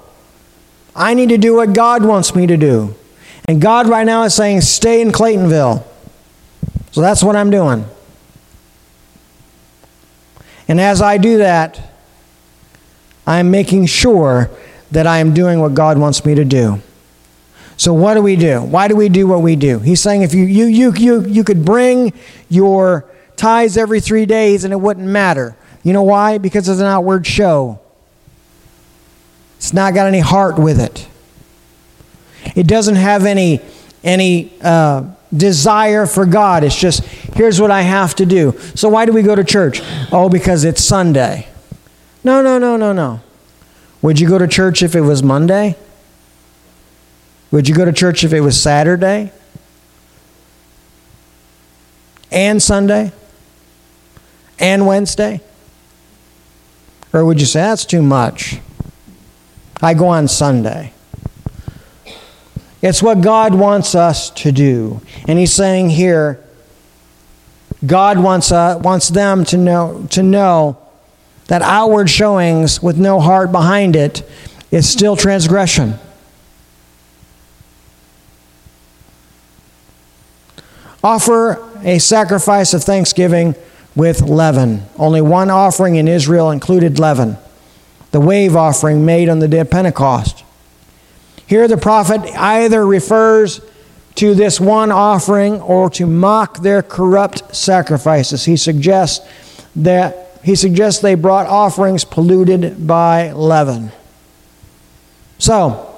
I 0.96 1.14
need 1.14 1.28
to 1.28 1.38
do 1.38 1.54
what 1.54 1.72
God 1.72 2.04
wants 2.04 2.34
me 2.34 2.46
to 2.46 2.56
do. 2.56 2.94
And 3.46 3.60
God 3.60 3.88
right 3.88 4.06
now 4.06 4.22
is 4.22 4.34
saying, 4.34 4.62
stay 4.62 5.00
in 5.00 5.10
Claytonville. 5.10 5.84
So 6.92 7.00
that's 7.00 7.22
what 7.22 7.36
I'm 7.36 7.50
doing. 7.50 7.84
And 10.66 10.80
as 10.80 11.02
I 11.02 11.18
do 11.18 11.38
that, 11.38 11.93
I'm 13.26 13.50
making 13.50 13.86
sure 13.86 14.50
that 14.90 15.06
I 15.06 15.18
am 15.18 15.34
doing 15.34 15.60
what 15.60 15.74
God 15.74 15.98
wants 15.98 16.24
me 16.24 16.34
to 16.34 16.44
do. 16.44 16.80
So 17.76 17.92
what 17.92 18.14
do 18.14 18.22
we 18.22 18.36
do? 18.36 18.62
Why 18.62 18.88
do 18.88 18.94
we 18.94 19.08
do 19.08 19.26
what 19.26 19.42
we 19.42 19.56
do? 19.56 19.78
He's 19.80 20.00
saying 20.00 20.22
if 20.22 20.32
you 20.32 20.44
you 20.44 20.66
you 20.66 20.92
you, 20.94 21.26
you 21.26 21.44
could 21.44 21.64
bring 21.64 22.12
your 22.48 23.04
tithes 23.36 23.76
every 23.76 24.00
3 24.00 24.26
days 24.26 24.64
and 24.64 24.72
it 24.72 24.76
wouldn't 24.76 25.06
matter. 25.06 25.56
You 25.82 25.92
know 25.92 26.02
why? 26.02 26.38
Because 26.38 26.68
it's 26.68 26.80
an 26.80 26.86
outward 26.86 27.26
show. 27.26 27.80
It's 29.56 29.72
not 29.72 29.94
got 29.94 30.06
any 30.06 30.20
heart 30.20 30.58
with 30.58 30.80
it. 30.80 31.08
It 32.54 32.66
doesn't 32.66 32.96
have 32.96 33.24
any, 33.26 33.60
any 34.04 34.52
uh, 34.62 35.04
desire 35.34 36.06
for 36.06 36.26
God. 36.26 36.62
It's 36.62 36.78
just, 36.78 37.02
here's 37.34 37.60
what 37.60 37.70
I 37.70 37.82
have 37.82 38.14
to 38.16 38.26
do. 38.26 38.58
So 38.74 38.88
why 38.88 39.06
do 39.06 39.12
we 39.12 39.22
go 39.22 39.34
to 39.34 39.42
church? 39.42 39.80
Oh, 40.12 40.28
because 40.28 40.64
it's 40.64 40.82
Sunday. 40.82 41.48
No, 42.24 42.40
no, 42.40 42.58
no, 42.58 42.78
no, 42.78 42.92
no. 42.92 43.20
Would 44.00 44.18
you 44.18 44.28
go 44.28 44.38
to 44.38 44.48
church 44.48 44.82
if 44.82 44.94
it 44.94 45.02
was 45.02 45.22
Monday? 45.22 45.76
Would 47.50 47.68
you 47.68 47.74
go 47.74 47.84
to 47.84 47.92
church 47.92 48.24
if 48.24 48.32
it 48.32 48.40
was 48.40 48.60
Saturday? 48.60 49.30
And 52.32 52.62
Sunday? 52.62 53.12
And 54.58 54.86
Wednesday? 54.86 55.40
Or 57.12 57.24
would 57.24 57.40
you 57.40 57.46
say, 57.46 57.60
that's 57.60 57.84
too 57.84 58.02
much? 58.02 58.58
I 59.80 59.94
go 59.94 60.08
on 60.08 60.26
Sunday. 60.26 60.92
It's 62.82 63.02
what 63.02 63.20
God 63.20 63.54
wants 63.54 63.94
us 63.94 64.30
to 64.30 64.50
do. 64.50 65.00
And 65.28 65.38
he's 65.38 65.52
saying 65.52 65.90
here, 65.90 66.42
God 67.86 68.18
wants, 68.18 68.50
uh, 68.50 68.78
wants 68.82 69.08
them 69.10 69.44
to 69.46 69.56
know, 69.56 70.06
to 70.10 70.22
know 70.22 70.83
that 71.46 71.62
outward 71.62 72.08
showings 72.08 72.82
with 72.82 72.98
no 72.98 73.20
heart 73.20 73.52
behind 73.52 73.96
it 73.96 74.28
is 74.70 74.88
still 74.88 75.16
transgression. 75.16 75.94
Offer 81.02 81.62
a 81.82 81.98
sacrifice 81.98 82.72
of 82.72 82.82
thanksgiving 82.82 83.54
with 83.94 84.22
leaven. 84.22 84.84
Only 84.96 85.20
one 85.20 85.50
offering 85.50 85.96
in 85.96 86.08
Israel 86.08 86.50
included 86.50 86.98
leaven, 86.98 87.36
the 88.10 88.20
wave 88.20 88.56
offering 88.56 89.04
made 89.04 89.28
on 89.28 89.38
the 89.38 89.48
day 89.48 89.60
of 89.60 89.70
Pentecost. 89.70 90.42
Here, 91.46 91.68
the 91.68 91.76
prophet 91.76 92.22
either 92.36 92.86
refers 92.86 93.60
to 94.14 94.34
this 94.34 94.58
one 94.58 94.90
offering 94.90 95.60
or 95.60 95.90
to 95.90 96.06
mock 96.06 96.62
their 96.62 96.82
corrupt 96.82 97.54
sacrifices. 97.54 98.46
He 98.46 98.56
suggests 98.56 99.26
that 99.76 100.23
he 100.44 100.54
suggests 100.54 101.00
they 101.00 101.14
brought 101.14 101.46
offerings 101.46 102.04
polluted 102.04 102.86
by 102.86 103.32
leaven. 103.32 103.90
So, 105.38 105.90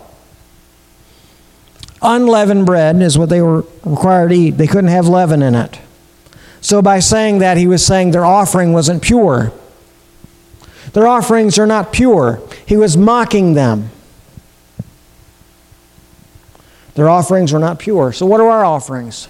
unleavened 2.01 2.65
bread 2.65 3.03
is 3.03 3.19
what 3.19 3.29
they 3.29 3.43
were 3.43 3.67
required 3.85 4.29
to 4.29 4.37
eat. 4.37 4.51
They 4.53 4.69
couldn't 4.69 4.91
have 4.91 5.09
leaven 5.09 5.43
in 5.43 5.57
it. 5.57 5.81
So, 6.61 6.81
by 6.81 7.01
saying 7.01 7.41
that, 7.41 7.57
he 7.57 7.67
was 7.67 7.85
saying 7.85 8.13
their 8.13 8.25
offering 8.25 8.73
wasn't 8.73 9.03
pure. 9.03 9.53
Their 10.93 11.09
offerings 11.09 11.59
are 11.59 11.67
not 11.67 11.93
pure. 11.93 12.41
He 12.65 12.77
was 12.77 12.97
mocking 12.97 13.55
them. 13.55 13.91
Their 16.95 17.09
offerings 17.09 17.53
were 17.53 17.59
not 17.59 17.81
pure. 17.81 18.13
So, 18.13 18.27
what 18.27 18.41
are 18.41 18.49
our 18.49 18.65
offerings? 18.65 19.27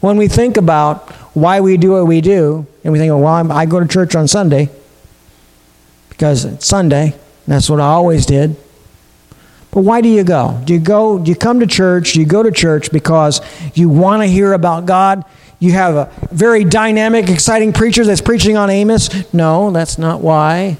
When 0.00 0.16
we 0.16 0.28
think 0.28 0.56
about 0.56 1.12
why 1.34 1.60
we 1.60 1.76
do 1.76 1.92
what 1.92 2.06
we 2.06 2.20
do, 2.20 2.66
and 2.84 2.92
we 2.92 2.98
think, 2.98 3.10
oh, 3.10 3.18
well, 3.18 3.52
I 3.52 3.66
go 3.66 3.80
to 3.80 3.88
church 3.88 4.14
on 4.14 4.28
Sunday 4.28 4.68
because 6.08 6.44
it's 6.44 6.66
Sunday, 6.66 7.14
That's 7.46 7.68
what 7.68 7.80
I 7.80 7.86
always 7.86 8.26
did. 8.26 8.56
But 9.72 9.80
why 9.80 10.02
do 10.02 10.08
you 10.08 10.22
go? 10.22 10.60
Do 10.64 10.74
you 10.74 10.78
go 10.78 11.18
do 11.18 11.30
you 11.30 11.34
come 11.34 11.60
to 11.60 11.66
church? 11.66 12.12
Do 12.12 12.20
you 12.20 12.26
go 12.26 12.42
to 12.42 12.50
church 12.50 12.92
because 12.92 13.40
you 13.74 13.88
want 13.88 14.22
to 14.22 14.26
hear 14.26 14.52
about 14.52 14.84
God? 14.84 15.24
You 15.58 15.72
have 15.72 15.94
a 15.94 16.12
very 16.30 16.64
dynamic, 16.64 17.28
exciting 17.30 17.72
preacher 17.72 18.04
that's 18.04 18.20
preaching 18.20 18.56
on 18.56 18.68
Amos? 18.68 19.32
No, 19.32 19.70
that's 19.70 19.96
not 19.96 20.20
why. 20.20 20.78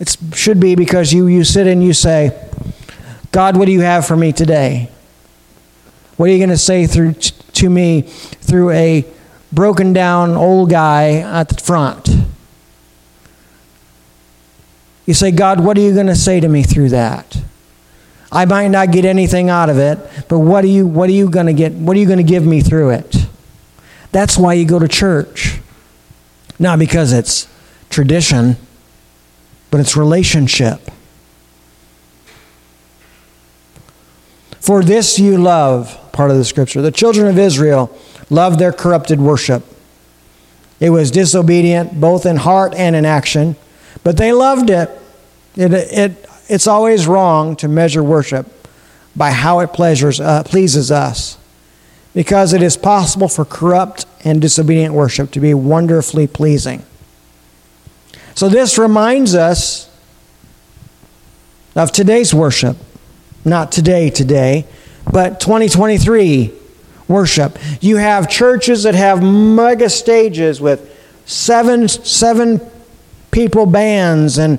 It 0.00 0.16
should 0.34 0.58
be 0.58 0.74
because 0.74 1.12
you, 1.12 1.26
you 1.26 1.44
sit 1.44 1.66
and 1.66 1.84
you 1.84 1.92
say, 1.92 2.36
God, 3.30 3.56
what 3.56 3.66
do 3.66 3.72
you 3.72 3.82
have 3.82 4.06
for 4.06 4.16
me 4.16 4.32
today? 4.32 4.90
What 6.16 6.28
are 6.28 6.32
you 6.32 6.38
going 6.38 6.50
to 6.50 6.56
say 6.56 6.86
through, 6.86 7.14
to 7.54 7.70
me 7.70 8.02
through 8.02 8.70
a 8.70 9.04
broken 9.52 9.92
down 9.92 10.30
old 10.30 10.70
guy 10.70 11.16
at 11.16 11.48
the 11.48 11.62
front? 11.62 12.08
You 15.06 15.14
say, 15.14 15.30
God, 15.30 15.60
what 15.60 15.76
are 15.76 15.80
you 15.80 15.94
going 15.94 16.06
to 16.06 16.16
say 16.16 16.40
to 16.40 16.48
me 16.48 16.62
through 16.62 16.90
that? 16.90 17.36
I 18.30 18.46
might 18.46 18.68
not 18.68 18.92
get 18.92 19.04
anything 19.04 19.50
out 19.50 19.68
of 19.68 19.78
it, 19.78 19.98
but 20.28 20.38
what 20.38 20.64
are 20.64 20.68
you 20.68 20.86
what 20.86 21.10
are 21.10 21.12
you 21.12 21.28
going 21.28 21.46
to 21.46 21.52
get? 21.52 21.72
What 21.72 21.96
are 21.96 22.00
you 22.00 22.06
going 22.06 22.18
to 22.18 22.24
give 22.24 22.46
me 22.46 22.62
through 22.62 22.90
it? 22.90 23.26
That's 24.10 24.38
why 24.38 24.54
you 24.54 24.64
go 24.64 24.78
to 24.78 24.88
church. 24.88 25.58
Not 26.58 26.78
because 26.78 27.12
it's 27.12 27.46
tradition, 27.90 28.56
but 29.70 29.80
it's 29.80 29.96
relationship. 29.96 30.91
For 34.62 34.84
this 34.84 35.18
you 35.18 35.38
love, 35.38 35.98
part 36.12 36.30
of 36.30 36.36
the 36.36 36.44
scripture. 36.44 36.80
The 36.82 36.92
children 36.92 37.26
of 37.26 37.36
Israel 37.36 37.90
loved 38.30 38.60
their 38.60 38.72
corrupted 38.72 39.20
worship. 39.20 39.64
It 40.78 40.90
was 40.90 41.10
disobedient 41.10 42.00
both 42.00 42.24
in 42.24 42.36
heart 42.36 42.72
and 42.76 42.94
in 42.94 43.04
action, 43.04 43.56
but 44.04 44.18
they 44.18 44.32
loved 44.32 44.70
it. 44.70 44.88
It, 45.56 45.72
it 45.72 46.30
it's 46.48 46.68
always 46.68 47.08
wrong 47.08 47.56
to 47.56 47.66
measure 47.66 48.04
worship 48.04 48.46
by 49.16 49.32
how 49.32 49.58
it 49.58 49.72
pleasures, 49.72 50.20
uh, 50.20 50.44
pleases 50.44 50.92
us 50.92 51.38
because 52.14 52.52
it 52.52 52.62
is 52.62 52.76
possible 52.76 53.26
for 53.26 53.44
corrupt 53.44 54.06
and 54.22 54.40
disobedient 54.40 54.94
worship 54.94 55.32
to 55.32 55.40
be 55.40 55.54
wonderfully 55.54 56.28
pleasing. 56.28 56.84
So, 58.36 58.48
this 58.48 58.78
reminds 58.78 59.34
us 59.34 59.90
of 61.74 61.90
today's 61.90 62.32
worship. 62.32 62.76
Not 63.44 63.72
today, 63.72 64.10
today, 64.10 64.66
but 65.10 65.40
2023 65.40 66.52
worship. 67.08 67.58
You 67.80 67.96
have 67.96 68.28
churches 68.28 68.84
that 68.84 68.94
have 68.94 69.22
mega 69.22 69.90
stages 69.90 70.60
with 70.60 70.88
seven, 71.26 71.88
seven 71.88 72.60
people 73.30 73.66
bands 73.66 74.38
and 74.38 74.58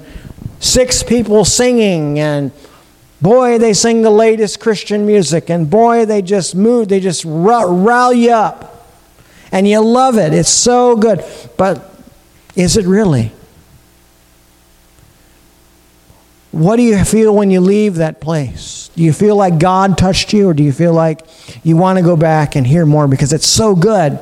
six 0.60 1.04
people 1.04 1.46
singing 1.46 2.20
and 2.20 2.52
boy 3.22 3.58
they 3.58 3.74
sing 3.74 4.02
the 4.02 4.10
latest 4.10 4.60
christian 4.60 5.06
music 5.06 5.50
and 5.50 5.70
boy 5.70 6.06
they 6.06 6.22
just 6.22 6.56
move 6.56 6.88
they 6.88 7.00
just 7.00 7.24
you 7.24 8.32
up. 8.32 8.70
And 9.52 9.68
you 9.68 9.80
love 9.82 10.18
it. 10.18 10.34
It's 10.34 10.50
so 10.50 10.96
good. 10.96 11.24
But 11.58 11.94
is 12.56 12.76
it 12.76 12.88
really 12.88 13.32
what 16.54 16.78
do 16.78 16.84
you 16.84 17.04
feel 17.04 17.36
when 17.36 17.52
you 17.52 17.60
leave 17.60 17.96
that 17.96 18.22
place 18.22 18.90
do 18.96 19.04
you 19.04 19.12
feel 19.12 19.36
like 19.36 19.60
god 19.60 19.98
touched 19.98 20.32
you 20.34 20.50
or 20.50 20.54
do 20.54 20.64
you 20.64 20.72
feel 20.72 20.94
like 20.94 21.22
you 21.64 21.76
want 21.76 21.98
to 21.98 22.04
go 22.04 22.16
back 22.16 22.56
and 22.56 22.66
hear 22.68 22.86
more 22.86 23.08
because 23.08 23.34
it's 23.34 23.48
so 23.48 23.76
good 23.76 24.14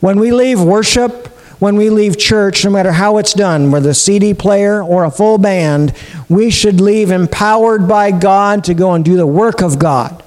when 0.00 0.18
we 0.18 0.32
leave 0.32 0.60
worship 0.60 1.26
when 1.58 1.76
we 1.76 1.88
leave 1.88 2.18
church, 2.18 2.64
no 2.64 2.70
matter 2.70 2.92
how 2.92 3.16
it's 3.16 3.32
done, 3.32 3.70
whether 3.70 3.90
a 3.90 3.94
CD 3.94 4.34
player 4.34 4.82
or 4.82 5.04
a 5.04 5.10
full 5.10 5.38
band, 5.38 5.94
we 6.28 6.50
should 6.50 6.80
leave 6.80 7.10
empowered 7.10 7.88
by 7.88 8.10
God 8.10 8.64
to 8.64 8.74
go 8.74 8.92
and 8.92 9.04
do 9.04 9.16
the 9.16 9.26
work 9.26 9.62
of 9.62 9.78
God. 9.78 10.22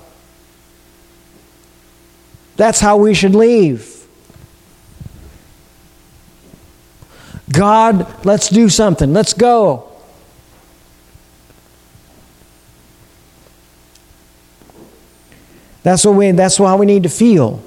That's 2.55 2.79
how 2.79 2.97
we 2.97 3.13
should 3.13 3.35
leave. 3.35 3.98
God, 7.51 8.25
let's 8.25 8.49
do 8.49 8.69
something. 8.69 9.13
Let's 9.13 9.33
go. 9.33 9.89
That's 15.83 16.05
what 16.05 16.15
we 16.15 16.31
that's 16.31 16.59
why 16.59 16.75
we 16.75 16.85
need 16.85 17.03
to 17.03 17.09
feel. 17.09 17.63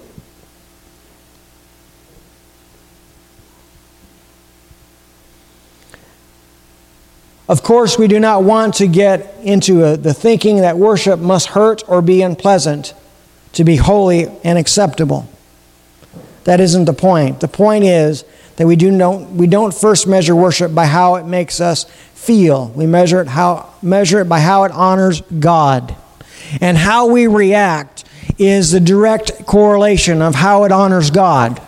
Of 7.48 7.62
course, 7.62 7.98
we 7.98 8.08
do 8.08 8.18
not 8.20 8.44
want 8.44 8.74
to 8.74 8.86
get 8.86 9.36
into 9.42 9.84
a, 9.84 9.96
the 9.96 10.14
thinking 10.14 10.58
that 10.58 10.78
worship 10.78 11.18
must 11.18 11.48
hurt 11.48 11.82
or 11.86 12.00
be 12.00 12.22
unpleasant 12.22 12.94
to 13.52 13.64
be 13.64 13.76
holy 13.76 14.28
and 14.42 14.58
acceptable. 14.58 15.28
That 16.44 16.60
isn't 16.60 16.86
the 16.86 16.94
point. 16.94 17.40
The 17.40 17.48
point 17.48 17.84
is 17.84 18.24
that 18.56 18.66
we, 18.66 18.76
do 18.76 18.96
don't, 18.96 19.36
we 19.36 19.46
don't 19.46 19.74
first 19.74 20.06
measure 20.06 20.36
worship 20.36 20.74
by 20.74 20.86
how 20.86 21.16
it 21.16 21.24
makes 21.24 21.60
us 21.60 21.84
feel. 22.14 22.68
We 22.68 22.86
measure 22.86 23.20
it, 23.20 23.28
how, 23.28 23.72
measure 23.82 24.20
it 24.20 24.28
by 24.28 24.40
how 24.40 24.64
it 24.64 24.72
honors 24.72 25.20
God. 25.22 25.96
And 26.60 26.76
how 26.76 27.06
we 27.06 27.26
react 27.26 28.04
is 28.38 28.70
the 28.70 28.80
direct 28.80 29.46
correlation 29.46 30.22
of 30.22 30.34
how 30.34 30.64
it 30.64 30.72
honors 30.72 31.10
God. 31.10 31.60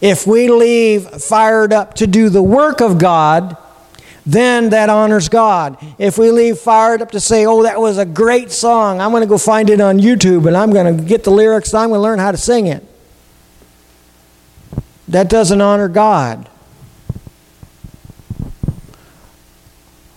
If 0.00 0.26
we 0.26 0.48
leave 0.48 1.06
fired 1.06 1.72
up 1.72 1.94
to 1.94 2.06
do 2.06 2.28
the 2.28 2.42
work 2.42 2.80
of 2.80 2.98
God, 2.98 3.56
then 4.26 4.70
that 4.70 4.88
honors 4.88 5.28
God. 5.28 5.76
If 5.98 6.18
we 6.18 6.30
leave 6.30 6.58
fired 6.58 7.02
up 7.02 7.12
to 7.12 7.20
say, 7.20 7.46
oh, 7.46 7.62
that 7.62 7.80
was 7.80 7.98
a 7.98 8.04
great 8.04 8.50
song, 8.50 9.00
I'm 9.00 9.10
going 9.10 9.22
to 9.22 9.28
go 9.28 9.38
find 9.38 9.70
it 9.70 9.80
on 9.80 9.98
YouTube 9.98 10.46
and 10.46 10.56
I'm 10.56 10.72
going 10.72 10.96
to 10.96 11.02
get 11.02 11.24
the 11.24 11.30
lyrics 11.30 11.72
and 11.72 11.82
I'm 11.82 11.88
going 11.90 11.98
to 11.98 12.02
learn 12.02 12.18
how 12.18 12.32
to 12.32 12.36
sing 12.36 12.66
it. 12.66 12.84
That 15.12 15.28
doesn't 15.28 15.60
honor 15.60 15.88
God. 15.88 16.48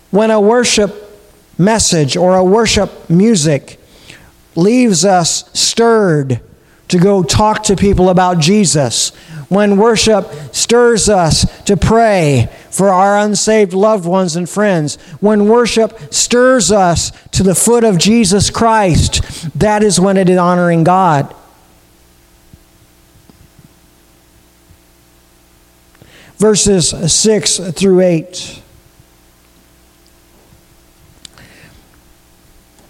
When 0.10 0.32
a 0.32 0.40
worship 0.40 1.12
message 1.58 2.16
or 2.16 2.36
a 2.36 2.44
worship 2.44 3.10
music 3.10 3.78
leaves 4.56 5.04
us 5.04 5.50
stirred 5.52 6.40
to 6.88 6.98
go 6.98 7.24
talk 7.24 7.64
to 7.64 7.76
people 7.76 8.10
about 8.10 8.40
Jesus, 8.40 9.10
when 9.50 9.76
worship 9.76 10.32
stirs 10.54 11.10
us 11.10 11.46
to 11.64 11.76
pray 11.76 12.48
for 12.70 12.88
our 12.88 13.18
unsaved 13.18 13.74
loved 13.74 14.06
ones 14.06 14.38
and 14.38 14.50
friends, 14.50 14.96
when 15.20 15.50
worship 15.50 16.14
stirs 16.14 16.72
us 16.72 17.12
to 17.32 17.44
the 17.44 17.56
foot 17.56 17.84
of 17.84 17.98
Jesus 17.98 18.50
Christ, 18.50 19.50
that 19.60 19.84
is 19.84 20.00
when 20.00 20.16
it 20.16 20.30
is 20.30 20.38
honoring 20.38 20.86
God. 20.86 21.36
Verses 26.38 27.14
6 27.14 27.58
through 27.72 28.02
8. 28.02 28.62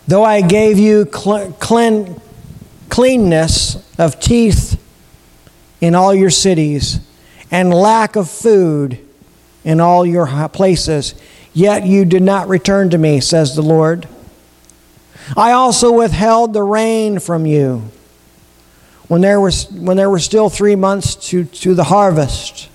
Though 0.08 0.24
I 0.24 0.42
gave 0.42 0.78
you 0.78 1.06
clean, 1.06 2.22
cleanness 2.90 3.84
of 3.98 4.20
teeth 4.20 4.82
in 5.82 5.96
all 5.96 6.14
your 6.14 6.30
cities, 6.30 7.00
and 7.52 7.74
lack 7.74 8.16
of 8.16 8.30
food 8.30 9.00
in 9.64 9.80
all 9.80 10.06
your 10.06 10.48
places, 10.50 11.16
yet 11.54 11.86
you 11.86 12.06
did 12.06 12.24
not 12.24 12.48
return 12.48 12.90
to 12.92 12.98
me, 12.98 13.20
says 13.20 13.56
the 13.56 13.62
Lord. 13.62 14.08
I 15.36 15.52
also 15.52 15.92
withheld 15.92 16.54
the 16.54 16.64
rain 16.64 17.20
from 17.20 17.46
you 17.46 17.90
when 19.08 19.22
there, 19.22 19.40
was, 19.42 19.70
when 19.72 19.98
there 19.98 20.10
were 20.10 20.20
still 20.20 20.50
three 20.50 20.76
months 20.76 21.16
to, 21.30 21.46
to 21.46 21.74
the 21.74 21.84
harvest. 21.86 22.70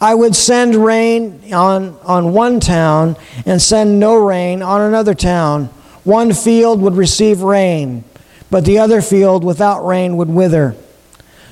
I 0.00 0.14
would 0.14 0.34
send 0.34 0.74
rain 0.74 1.52
on, 1.52 1.98
on 2.04 2.32
one 2.32 2.60
town 2.60 3.16
and 3.44 3.60
send 3.60 3.98
no 4.00 4.16
rain 4.16 4.62
on 4.62 4.80
another 4.80 5.14
town. 5.14 5.66
One 6.04 6.32
field 6.32 6.80
would 6.80 6.96
receive 6.96 7.42
rain, 7.42 8.04
but 8.50 8.64
the 8.64 8.78
other 8.78 9.02
field 9.02 9.44
without 9.44 9.86
rain 9.86 10.16
would 10.16 10.28
wither. 10.28 10.74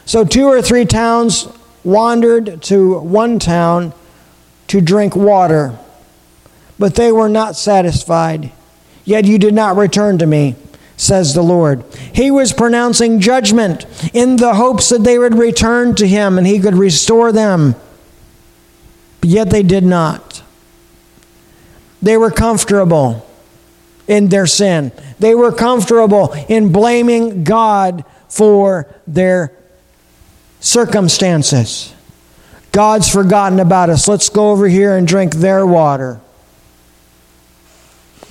So 0.04 0.24
two 0.24 0.46
or 0.46 0.60
three 0.60 0.84
towns 0.84 1.48
wandered 1.84 2.62
to 2.62 2.98
one 2.98 3.38
town 3.38 3.92
to 4.68 4.80
drink 4.80 5.14
water, 5.16 5.78
but 6.78 6.94
they 6.94 7.12
were 7.12 7.28
not 7.28 7.56
satisfied. 7.56 8.52
Yet 9.04 9.24
you 9.24 9.38
did 9.38 9.54
not 9.54 9.76
return 9.76 10.18
to 10.18 10.26
me, 10.26 10.56
says 10.96 11.34
the 11.34 11.42
Lord. 11.42 11.84
He 12.12 12.30
was 12.30 12.52
pronouncing 12.52 13.20
judgment 13.20 13.86
in 14.12 14.36
the 14.36 14.54
hopes 14.54 14.88
that 14.90 15.04
they 15.04 15.18
would 15.18 15.34
return 15.34 15.94
to 15.96 16.06
him 16.06 16.38
and 16.38 16.46
he 16.46 16.58
could 16.58 16.74
restore 16.74 17.32
them. 17.32 17.74
But 19.20 19.30
yet 19.30 19.50
they 19.50 19.62
did 19.62 19.84
not. 19.84 20.42
They 22.02 22.16
were 22.16 22.30
comfortable 22.30 23.26
in 24.08 24.28
their 24.28 24.46
sin. 24.46 24.92
They 25.18 25.34
were 25.34 25.52
comfortable 25.52 26.32
in 26.48 26.72
blaming 26.72 27.44
God 27.44 28.04
for 28.28 28.86
their 29.06 29.52
circumstances. 30.60 31.94
God's 32.72 33.08
forgotten 33.08 33.60
about 33.60 33.90
us. 33.90 34.08
Let's 34.08 34.28
go 34.28 34.50
over 34.50 34.68
here 34.68 34.96
and 34.96 35.06
drink 35.06 35.34
their 35.34 35.66
water. 35.66 36.20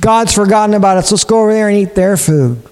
God's 0.02 0.34
forgotten 0.34 0.74
about 0.74 0.98
us. 0.98 1.12
Let's 1.12 1.26
go 1.26 1.42
over 1.42 1.54
there 1.54 1.68
and 1.68 1.78
eat 1.78 1.94
their 1.94 2.18
food. 2.18 2.64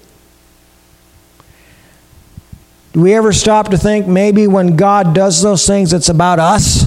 Do 2.92 3.02
we 3.02 3.14
ever 3.14 3.32
stop 3.32 3.68
to 3.68 3.78
think 3.78 4.06
maybe 4.06 4.46
when 4.46 4.76
God 4.76 5.14
does 5.14 5.42
those 5.42 5.66
things, 5.66 5.92
it's 5.92 6.08
about 6.08 6.38
us 6.38 6.86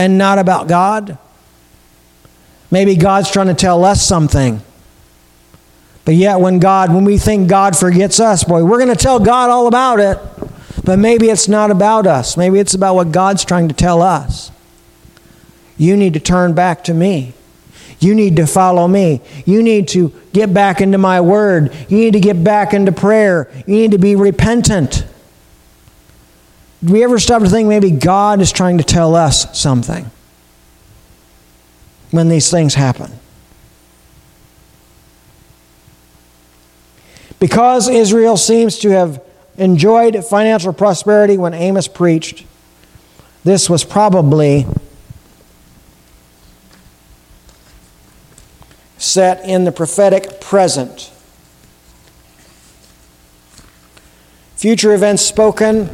and 0.00 0.16
not 0.16 0.38
about 0.38 0.66
God? 0.66 1.18
Maybe 2.70 2.96
God's 2.96 3.30
trying 3.30 3.48
to 3.48 3.54
tell 3.54 3.84
us 3.84 4.00
something. 4.00 4.62
But 6.06 6.14
yet, 6.14 6.40
when 6.40 6.58
God, 6.58 6.92
when 6.94 7.04
we 7.04 7.18
think 7.18 7.50
God 7.50 7.76
forgets 7.76 8.18
us, 8.18 8.42
boy, 8.42 8.64
we're 8.64 8.78
going 8.78 8.88
to 8.88 8.96
tell 8.96 9.20
God 9.20 9.50
all 9.50 9.66
about 9.66 10.00
it. 10.00 10.18
But 10.84 10.98
maybe 10.98 11.28
it's 11.28 11.48
not 11.48 11.70
about 11.70 12.06
us. 12.06 12.38
Maybe 12.38 12.58
it's 12.58 12.72
about 12.72 12.94
what 12.94 13.12
God's 13.12 13.44
trying 13.44 13.68
to 13.68 13.74
tell 13.74 14.00
us. 14.00 14.50
You 15.76 15.98
need 15.98 16.14
to 16.14 16.20
turn 16.20 16.54
back 16.54 16.82
to 16.84 16.94
me. 16.94 17.34
You 17.98 18.14
need 18.14 18.36
to 18.36 18.46
follow 18.46 18.88
me. 18.88 19.20
You 19.44 19.62
need 19.62 19.88
to 19.88 20.14
get 20.32 20.54
back 20.54 20.80
into 20.80 20.96
my 20.96 21.20
word. 21.20 21.74
You 21.90 21.98
need 21.98 22.14
to 22.14 22.20
get 22.20 22.42
back 22.42 22.72
into 22.72 22.92
prayer. 22.92 23.50
You 23.66 23.74
need 23.74 23.90
to 23.90 23.98
be 23.98 24.16
repentant. 24.16 25.04
Do 26.82 26.94
we 26.94 27.04
ever 27.04 27.18
stop 27.18 27.42
to 27.42 27.48
think 27.48 27.68
maybe 27.68 27.90
God 27.90 28.40
is 28.40 28.52
trying 28.52 28.78
to 28.78 28.84
tell 28.84 29.14
us 29.14 29.58
something 29.58 30.10
when 32.10 32.28
these 32.28 32.50
things 32.50 32.74
happen? 32.74 33.12
Because 37.38 37.88
Israel 37.88 38.36
seems 38.36 38.78
to 38.78 38.90
have 38.90 39.22
enjoyed 39.56 40.24
financial 40.24 40.72
prosperity 40.72 41.36
when 41.36 41.52
Amos 41.52 41.86
preached, 41.86 42.46
this 43.44 43.68
was 43.68 43.84
probably 43.84 44.66
set 48.96 49.44
in 49.44 49.64
the 49.64 49.72
prophetic 49.72 50.40
present. 50.40 51.10
Future 54.56 54.94
events 54.94 55.22
spoken 55.22 55.88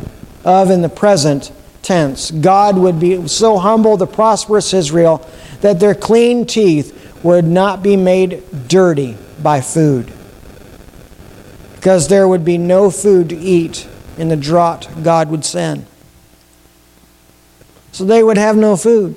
of 0.47 0.71
in 0.71 0.81
the 0.81 0.89
present 0.89 1.51
tense. 1.83 2.31
God 2.31 2.79
would 2.79 3.01
be 3.01 3.27
so 3.27 3.59
humble 3.59 3.97
the 3.97 4.07
prosperous 4.07 4.73
Israel 4.73 5.29
that 5.61 5.81
their 5.81 5.95
clean 5.95 6.47
teeth 6.47 6.93
would 7.25 7.45
not 7.45 7.83
be 7.83 7.97
made 7.97 8.43
dirty 8.69 9.17
by 9.43 9.61
food. 9.61 10.13
Because 11.75 12.09
there 12.09 12.29
would 12.29 12.45
be 12.45 12.59
no 12.59 12.91
food 12.91 13.29
to 13.31 13.37
eat 13.37 13.89
in 14.17 14.29
the 14.29 14.37
drought 14.37 14.89
God 15.03 15.31
would 15.31 15.45
send. 15.45 15.85
So 17.91 18.05
they 18.05 18.23
would 18.23 18.39
have 18.39 18.57
no 18.57 18.77
food. 18.77 19.17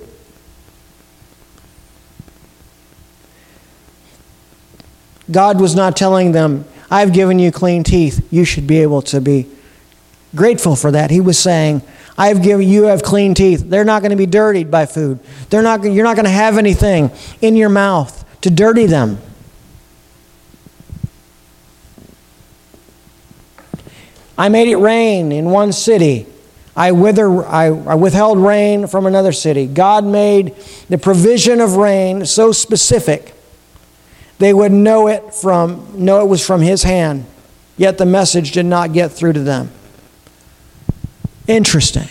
God 5.30 5.62
was 5.62 5.76
not 5.76 5.96
telling 5.96 6.32
them, 6.32 6.66
I've 6.90 7.14
given 7.14 7.38
you 7.38 7.52
clean 7.52 7.84
teeth. 7.84 8.28
You 8.32 8.46
should 8.46 8.66
be 8.66 8.80
able 8.80 9.04
to 9.04 9.22
be 9.22 9.48
grateful 10.36 10.76
for 10.76 10.92
that. 10.92 11.12
He 11.12 11.22
was 11.22 11.38
saying, 11.38 11.82
I've 12.18 12.42
given 12.42 12.68
you 12.68 12.84
have 12.84 13.02
clean 13.02 13.34
teeth. 13.34 13.64
They're 13.66 13.86
not 13.86 14.02
going 14.02 14.12
to 14.12 14.18
be 14.18 14.26
dirtied 14.26 14.70
by 14.70 14.86
food. 14.86 15.20
They're 15.50 15.62
not, 15.62 15.84
you're 15.84 16.04
not 16.04 16.16
going 16.16 16.26
to 16.26 16.32
have 16.32 16.58
anything 16.58 17.12
in 17.42 17.56
your 17.56 17.70
mouth 17.70 18.26
to 18.42 18.50
dirty 18.50 18.86
them. 18.86 19.20
I 24.38 24.50
made 24.50 24.70
it 24.70 24.78
rain 24.78 25.32
in 25.32 25.50
one 25.50 25.74
city. 25.74 26.26
I, 26.76 26.94
wither, 26.94 27.46
I, 27.46 27.66
I 27.66 27.96
withheld 27.96 28.38
rain 28.38 28.88
from 28.88 29.06
another 29.06 29.34
city. 29.34 29.68
God 29.68 30.06
made 30.06 30.56
the 30.88 30.98
provision 30.98 31.60
of 31.60 31.76
rain 31.76 32.26
so 32.26 32.54
specific 32.54 33.34
they 34.40 34.54
would 34.54 34.72
know 34.72 35.08
it 35.08 35.34
from 35.34 35.86
know 35.94 36.22
it 36.22 36.28
was 36.28 36.46
from 36.46 36.62
his 36.62 36.84
hand, 36.84 37.26
yet 37.78 37.98
the 37.98 38.06
message 38.06 38.54
did 38.54 38.66
not 38.66 38.94
get 38.94 39.12
through 39.12 39.34
to 39.34 39.42
them. 39.42 39.70
Interesting. 41.50 42.08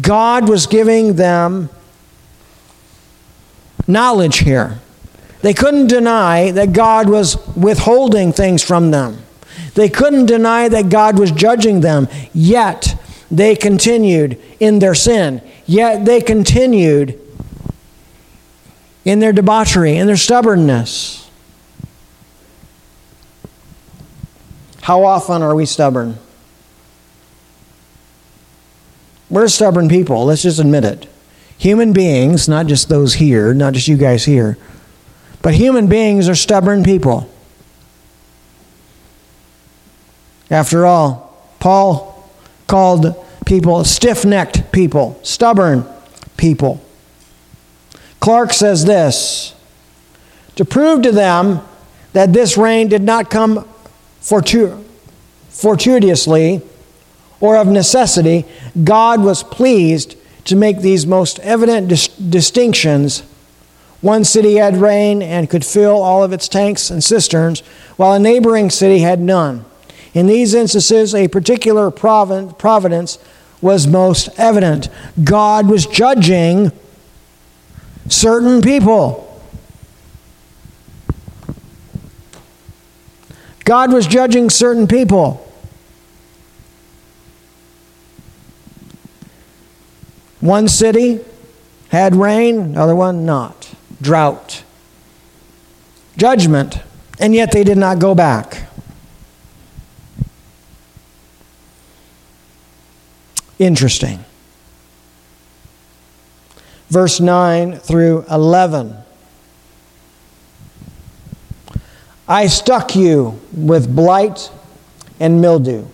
God 0.00 0.48
was 0.48 0.68
giving 0.68 1.16
them 1.16 1.68
knowledge 3.88 4.38
here. 4.38 4.78
They 5.42 5.52
couldn't 5.52 5.88
deny 5.88 6.52
that 6.52 6.72
God 6.72 7.08
was 7.08 7.44
withholding 7.56 8.32
things 8.32 8.62
from 8.62 8.92
them. 8.92 9.24
They 9.74 9.88
couldn't 9.88 10.26
deny 10.26 10.68
that 10.68 10.90
God 10.90 11.18
was 11.18 11.32
judging 11.32 11.80
them, 11.80 12.06
yet 12.32 12.94
they 13.32 13.56
continued 13.56 14.40
in 14.60 14.78
their 14.78 14.94
sin. 14.94 15.42
Yet 15.66 16.04
they 16.04 16.20
continued 16.20 17.18
in 19.04 19.18
their 19.18 19.32
debauchery, 19.32 19.96
in 19.96 20.06
their 20.06 20.16
stubbornness. 20.16 21.28
How 24.82 25.02
often 25.02 25.42
are 25.42 25.56
we 25.56 25.66
stubborn? 25.66 26.16
We're 29.30 29.48
stubborn 29.48 29.88
people, 29.88 30.24
let's 30.24 30.42
just 30.42 30.58
admit 30.58 30.84
it. 30.84 31.06
Human 31.56 31.92
beings, 31.92 32.48
not 32.48 32.66
just 32.66 32.88
those 32.88 33.14
here, 33.14 33.54
not 33.54 33.74
just 33.74 33.86
you 33.86 33.96
guys 33.96 34.24
here, 34.24 34.58
but 35.40 35.54
human 35.54 35.86
beings 35.86 36.28
are 36.28 36.34
stubborn 36.34 36.82
people. 36.82 37.30
After 40.50 40.84
all, 40.84 41.46
Paul 41.60 42.28
called 42.66 43.14
people 43.46 43.84
stiff 43.84 44.24
necked 44.24 44.72
people, 44.72 45.18
stubborn 45.22 45.86
people. 46.36 46.82
Clarke 48.18 48.52
says 48.52 48.84
this 48.84 49.54
To 50.56 50.64
prove 50.64 51.02
to 51.02 51.12
them 51.12 51.60
that 52.12 52.32
this 52.32 52.56
rain 52.56 52.88
did 52.88 53.02
not 53.02 53.30
come 53.30 53.68
fortu- 54.20 54.82
fortuitously 55.50 56.62
or 57.40 57.56
of 57.56 57.66
necessity, 57.66 58.44
God 58.84 59.22
was 59.22 59.42
pleased 59.42 60.16
to 60.44 60.56
make 60.56 60.80
these 60.80 61.06
most 61.06 61.38
evident 61.40 61.88
dis- 61.88 62.08
distinctions. 62.08 63.22
One 64.00 64.24
city 64.24 64.56
had 64.56 64.76
rain 64.76 65.22
and 65.22 65.50
could 65.50 65.64
fill 65.64 66.02
all 66.02 66.22
of 66.22 66.32
its 66.32 66.48
tanks 66.48 66.90
and 66.90 67.02
cisterns, 67.02 67.60
while 67.96 68.12
a 68.12 68.18
neighboring 68.18 68.70
city 68.70 69.00
had 69.00 69.20
none. 69.20 69.64
In 70.12 70.26
these 70.26 70.54
instances, 70.54 71.14
a 71.14 71.28
particular 71.28 71.90
providence 71.90 73.18
was 73.60 73.86
most 73.86 74.28
evident. 74.38 74.88
God 75.22 75.68
was 75.68 75.86
judging 75.86 76.72
certain 78.08 78.60
people. 78.62 79.26
God 83.64 83.92
was 83.92 84.06
judging 84.06 84.50
certain 84.50 84.88
people. 84.88 85.46
One 90.40 90.68
city 90.68 91.20
had 91.90 92.14
rain, 92.14 92.58
another 92.58 92.96
one 92.96 93.24
not. 93.24 93.74
Drought. 94.00 94.62
Judgment. 96.16 96.80
And 97.18 97.34
yet 97.34 97.52
they 97.52 97.64
did 97.64 97.78
not 97.78 97.98
go 97.98 98.14
back. 98.14 98.68
Interesting 103.58 104.24
verse 106.90 107.20
9 107.20 107.76
through 107.76 108.24
11. 108.28 108.96
I 112.28 112.46
stuck 112.48 112.94
you 112.94 113.40
with 113.52 113.94
blight 113.94 114.50
and 115.18 115.40
mildew. 115.40 115.86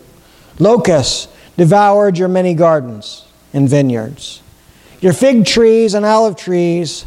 Locusts 0.59 1.29
devoured 1.57 2.19
your 2.19 2.29
many 2.29 2.55
gardens 2.55 3.26
and 3.53 3.69
vineyards, 3.69 4.43
your 5.01 5.13
fig 5.13 5.47
trees 5.47 5.95
and 5.95 6.05
olive 6.05 6.37
trees, 6.37 7.05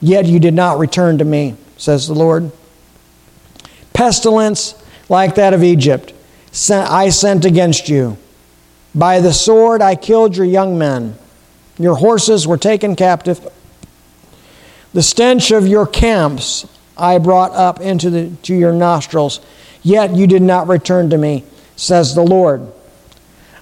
yet 0.00 0.26
you 0.26 0.38
did 0.38 0.54
not 0.54 0.78
return 0.78 1.18
to 1.18 1.24
me, 1.24 1.56
says 1.76 2.06
the 2.06 2.14
Lord. 2.14 2.50
Pestilence 3.92 4.74
like 5.08 5.34
that 5.36 5.54
of 5.54 5.62
Egypt 5.64 6.12
I 6.70 7.08
sent 7.10 7.44
against 7.44 7.88
you. 7.88 8.16
By 8.94 9.20
the 9.20 9.32
sword 9.32 9.82
I 9.82 9.94
killed 9.94 10.36
your 10.36 10.46
young 10.46 10.78
men 10.78 11.16
your 11.78 11.94
horses 11.94 12.46
were 12.46 12.56
taken 12.56 12.96
captive. 12.96 13.46
The 14.92 15.02
stench 15.02 15.50
of 15.50 15.66
your 15.66 15.86
camps 15.86 16.66
I 16.96 17.18
brought 17.18 17.52
up 17.52 17.80
into 17.80 18.10
the, 18.10 18.30
to 18.42 18.54
your 18.54 18.72
nostrils, 18.72 19.40
yet 19.82 20.14
you 20.14 20.26
did 20.26 20.42
not 20.42 20.66
return 20.66 21.10
to 21.10 21.18
me, 21.18 21.44
says 21.76 22.14
the 22.14 22.22
Lord. 22.22 22.66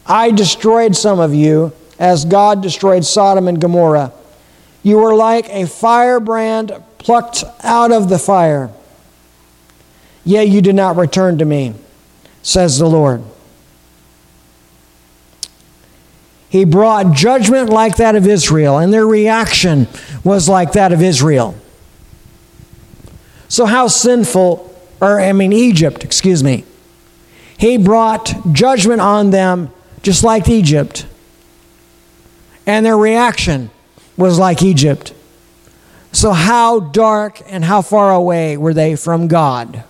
I 0.07 0.31
destroyed 0.31 0.97
some 0.97 1.21
of 1.21 1.35
you 1.35 1.73
as 1.99 2.25
God 2.25 2.63
destroyed 2.63 3.05
Sodom 3.05 3.49
and 3.49 3.61
Gomorrah. 3.61 4.13
You 4.83 4.99
were 4.99 5.15
like 5.15 5.49
a 5.49 5.67
firebrand 5.67 6.73
plucked 6.99 7.45
out 7.63 7.93
of 7.93 8.09
the 8.09 8.19
fire. 8.19 8.71
Yet 10.25 10.49
you 10.49 10.61
did 10.61 10.75
not 10.75 10.97
return 10.97 11.39
to 11.39 11.45
me, 11.45 11.75
says 12.43 12.79
the 12.79 12.89
Lord. 12.89 13.23
He 16.49 16.65
brought 16.65 17.13
judgment 17.15 17.71
like 17.71 17.97
that 17.97 18.17
of 18.17 18.27
Israel, 18.27 18.79
and 18.79 18.93
their 18.93 19.07
reaction 19.07 19.89
was 20.25 20.49
like 20.49 20.73
that 20.73 20.93
of 20.93 21.03
Israel. 21.03 21.57
So, 23.49 23.67
how 23.67 23.89
sinful, 23.89 24.75
or 25.01 25.21
I 25.21 25.33
mean, 25.33 25.53
Egypt, 25.53 26.05
excuse 26.05 26.43
me. 26.43 26.65
He 27.59 27.79
brought 27.79 28.35
judgment 28.53 29.01
on 29.01 29.31
them 29.31 29.71
just 30.03 30.25
like 30.25 30.49
Egypt. 30.49 31.07
And 32.67 32.85
their 32.85 32.97
reaction 32.97 33.71
was 34.17 34.39
like 34.39 34.63
Egypt. 34.63 35.15
So, 36.13 36.33
how 36.33 36.81
dark 36.81 37.43
and 37.47 37.65
how 37.65 37.83
far 37.83 38.13
away 38.13 38.57
were 38.57 38.75
they 38.75 38.97
from 38.97 39.29
God? 39.29 39.85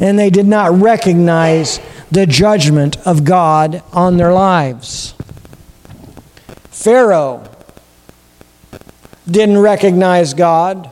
And 0.00 0.18
they 0.18 0.30
did 0.30 0.46
not 0.46 0.72
recognize 0.72 1.80
the 2.10 2.26
judgment 2.26 2.96
of 3.06 3.24
God 3.24 3.82
on 3.92 4.16
their 4.16 4.32
lives. 4.32 5.14
Pharaoh 6.70 7.48
didn't 9.30 9.58
recognize 9.58 10.34
God, 10.34 10.90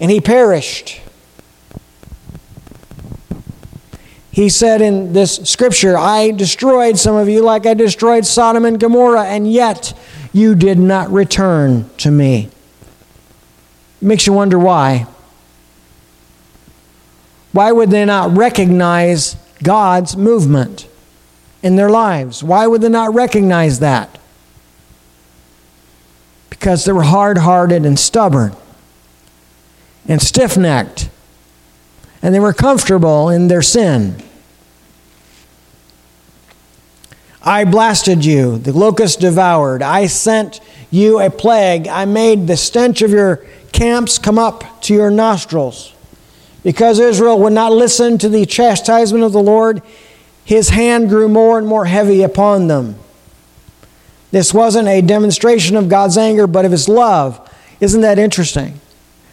and 0.00 0.10
he 0.10 0.20
perished. 0.20 1.00
He 4.38 4.50
said 4.50 4.82
in 4.82 5.12
this 5.12 5.34
scripture, 5.34 5.98
I 5.98 6.30
destroyed 6.30 6.96
some 6.96 7.16
of 7.16 7.28
you 7.28 7.42
like 7.42 7.66
I 7.66 7.74
destroyed 7.74 8.24
Sodom 8.24 8.64
and 8.64 8.78
Gomorrah, 8.78 9.24
and 9.24 9.50
yet 9.50 9.98
you 10.32 10.54
did 10.54 10.78
not 10.78 11.10
return 11.10 11.90
to 11.96 12.12
me. 12.12 12.48
It 14.00 14.04
makes 14.06 14.28
you 14.28 14.32
wonder 14.32 14.56
why. 14.56 15.08
Why 17.50 17.72
would 17.72 17.90
they 17.90 18.04
not 18.04 18.36
recognize 18.36 19.34
God's 19.64 20.16
movement 20.16 20.86
in 21.60 21.74
their 21.74 21.90
lives? 21.90 22.40
Why 22.44 22.68
would 22.68 22.80
they 22.80 22.88
not 22.88 23.12
recognize 23.12 23.80
that? 23.80 24.20
Because 26.48 26.84
they 26.84 26.92
were 26.92 27.02
hard 27.02 27.38
hearted 27.38 27.84
and 27.84 27.98
stubborn 27.98 28.54
and 30.06 30.22
stiff 30.22 30.56
necked, 30.56 31.10
and 32.22 32.32
they 32.32 32.38
were 32.38 32.52
comfortable 32.52 33.30
in 33.30 33.48
their 33.48 33.62
sin. 33.62 34.22
I 37.48 37.64
blasted 37.64 38.26
you, 38.26 38.58
the 38.58 38.74
locust 38.74 39.20
devoured. 39.20 39.80
I 39.82 40.06
sent 40.06 40.60
you 40.90 41.18
a 41.18 41.30
plague. 41.30 41.88
I 41.88 42.04
made 42.04 42.46
the 42.46 42.58
stench 42.58 43.00
of 43.00 43.10
your 43.10 43.36
camps 43.72 44.18
come 44.18 44.38
up 44.38 44.82
to 44.82 44.92
your 44.92 45.10
nostrils. 45.10 45.94
Because 46.62 46.98
Israel 46.98 47.38
would 47.38 47.54
not 47.54 47.72
listen 47.72 48.18
to 48.18 48.28
the 48.28 48.44
chastisement 48.44 49.24
of 49.24 49.32
the 49.32 49.42
Lord, 49.42 49.80
his 50.44 50.68
hand 50.68 51.08
grew 51.08 51.26
more 51.26 51.56
and 51.56 51.66
more 51.66 51.86
heavy 51.86 52.22
upon 52.22 52.68
them. 52.68 52.96
This 54.30 54.52
wasn't 54.52 54.88
a 54.88 55.00
demonstration 55.00 55.74
of 55.74 55.88
God's 55.88 56.18
anger, 56.18 56.46
but 56.46 56.66
of 56.66 56.72
his 56.72 56.86
love. 56.86 57.40
Isn't 57.80 58.02
that 58.02 58.18
interesting? 58.18 58.78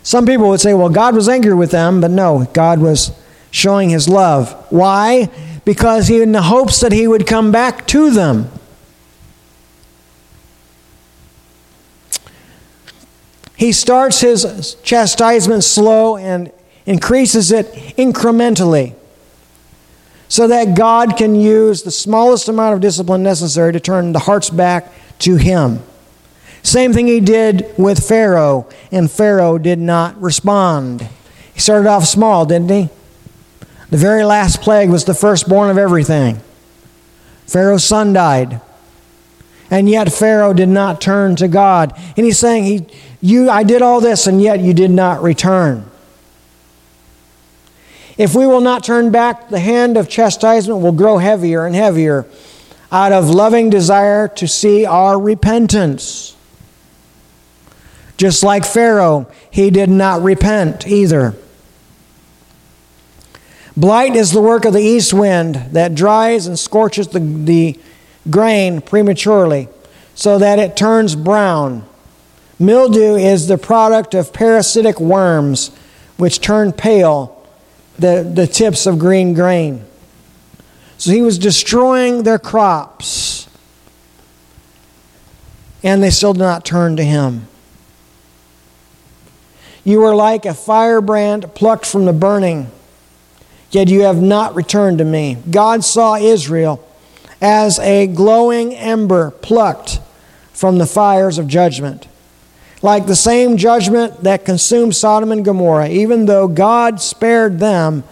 Some 0.03 0.25
people 0.25 0.47
would 0.47 0.61
say, 0.61 0.73
well, 0.73 0.87
God 0.87 1.15
was 1.15 1.27
angry 1.27 1.53
with 1.53 1.71
them, 1.71 1.99
but 1.99 2.11
no, 2.11 2.47
God 2.53 2.79
was 2.79 3.11
showing 3.51 3.89
his 3.89 4.07
love. 4.07 4.53
Why? 4.69 5.29
Because 5.65 6.07
he 6.07 6.21
in 6.21 6.31
the 6.31 6.43
hopes 6.43 6.79
that 6.79 6.91
he 6.91 7.07
would 7.07 7.27
come 7.27 7.51
back 7.51 7.87
to 7.87 8.11
them. 8.11 8.49
He 13.57 13.71
starts 13.71 14.21
his 14.21 14.75
chastisement 14.83 15.63
slow 15.63 16.17
and 16.17 16.51
increases 16.85 17.51
it 17.51 17.67
incrementally 17.97 18.93
so 20.27 20.47
that 20.47 20.75
God 20.75 21.17
can 21.17 21.35
use 21.35 21.83
the 21.83 21.91
smallest 21.91 22.49
amount 22.49 22.75
of 22.75 22.81
discipline 22.81 23.23
necessary 23.23 23.71
to 23.73 23.79
turn 23.79 24.11
the 24.11 24.19
hearts 24.19 24.49
back 24.49 24.91
to 25.19 25.35
Him. 25.35 25.81
Same 26.63 26.93
thing 26.93 27.07
He 27.07 27.19
did 27.19 27.73
with 27.77 28.07
Pharaoh, 28.07 28.67
and 28.91 29.09
Pharaoh 29.09 29.57
did 29.57 29.79
not 29.79 30.19
respond. 30.21 31.07
He 31.53 31.59
started 31.59 31.87
off 31.87 32.05
small, 32.05 32.45
didn't 32.45 32.69
he? 32.69 32.89
The 33.89 33.97
very 33.97 34.23
last 34.23 34.61
plague 34.61 34.89
was 34.89 35.05
the 35.05 35.13
firstborn 35.13 35.69
of 35.69 35.77
everything. 35.77 36.41
Pharaoh's 37.45 37.83
son 37.83 38.13
died. 38.13 38.61
And 39.69 39.89
yet 39.89 40.11
Pharaoh 40.11 40.53
did 40.53 40.69
not 40.69 41.01
turn 41.01 41.35
to 41.37 41.47
God. 41.47 41.93
And 42.15 42.25
he's 42.25 42.39
saying, 42.39 42.63
he, 42.63 42.85
you, 43.21 43.49
I 43.49 43.63
did 43.63 43.81
all 43.81 43.99
this, 43.99 44.27
and 44.27 44.41
yet 44.41 44.59
you 44.59 44.73
did 44.73 44.91
not 44.91 45.21
return. 45.21 45.89
If 48.17 48.33
we 48.33 48.47
will 48.47 48.61
not 48.61 48.83
turn 48.83 49.11
back, 49.11 49.49
the 49.49 49.59
hand 49.59 49.97
of 49.97 50.07
chastisement 50.07 50.81
will 50.81 50.91
grow 50.91 51.17
heavier 51.17 51.65
and 51.65 51.75
heavier 51.75 52.25
out 52.91 53.11
of 53.11 53.29
loving 53.29 53.69
desire 53.69 54.27
to 54.29 54.47
see 54.47 54.85
our 54.85 55.19
repentance. 55.19 56.35
Just 58.17 58.43
like 58.43 58.65
Pharaoh, 58.65 59.29
he 59.51 59.69
did 59.69 59.89
not 59.89 60.21
repent 60.21 60.87
either. 60.87 61.35
Blight 63.77 64.15
is 64.15 64.31
the 64.31 64.41
work 64.41 64.65
of 64.65 64.73
the 64.73 64.79
east 64.81 65.13
wind 65.13 65.55
that 65.71 65.95
dries 65.95 66.47
and 66.47 66.57
scorches 66.57 67.09
the, 67.09 67.19
the 67.19 67.79
grain 68.29 68.81
prematurely 68.81 69.67
so 70.13 70.39
that 70.39 70.59
it 70.59 70.77
turns 70.77 71.15
brown. 71.15 71.85
Mildew 72.57 73.15
is 73.15 73.47
the 73.47 73.57
product 73.57 74.13
of 74.13 74.31
parasitic 74.31 74.99
worms 74.99 75.75
which 76.17 76.39
turn 76.39 76.71
pale 76.71 77.45
the, 77.99 78.29
the 78.33 78.47
tips 78.47 78.85
of 78.85 78.97
green 78.97 79.33
grain. 79.33 79.85
So 80.97 81.11
he 81.11 81.21
was 81.21 81.37
destroying 81.37 82.23
their 82.23 82.39
crops, 82.39 83.49
and 85.83 86.01
they 86.01 86.09
still 86.09 86.33
did 86.33 86.39
not 86.39 86.65
turn 86.65 86.95
to 86.95 87.03
him. 87.03 87.47
You 89.83 89.99
were 89.99 90.15
like 90.15 90.45
a 90.45 90.53
firebrand 90.53 91.53
plucked 91.53 91.85
from 91.85 92.05
the 92.05 92.13
burning, 92.13 92.71
yet 93.71 93.89
you 93.89 94.01
have 94.01 94.21
not 94.21 94.55
returned 94.55 94.97
to 94.99 95.05
me. 95.05 95.37
God 95.49 95.83
saw 95.83 96.15
Israel 96.15 96.85
as 97.41 97.79
a 97.79 98.07
glowing 98.07 98.73
ember 98.75 99.31
plucked 99.31 99.99
from 100.53 100.77
the 100.77 100.85
fires 100.85 101.37
of 101.37 101.47
judgment 101.47 102.07
like 102.85 103.07
the 103.07 103.15
same 103.15 103.57
judgment 103.57 104.23
that 104.23 104.45
consumed 104.45 104.95
Sodom 104.95 105.31
and 105.31 105.43
Gomorrah. 105.43 105.89
Even 105.89 106.27
though 106.27 106.47
God 106.47 107.01
spared 107.01 107.57
them, 107.57 108.03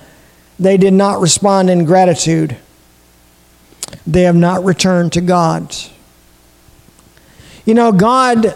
they 0.60 0.78
did 0.78 0.93
not 0.93 1.22
respond 1.22 1.70
in 1.70 1.86
gratitude. 1.86 2.58
They 4.08 4.24
have 4.24 4.36
not 4.36 4.66
returned 4.66 5.14
to 5.14 5.22
God. 5.22 5.76
You 7.66 7.76
know, 7.76 7.91
God 7.91 8.56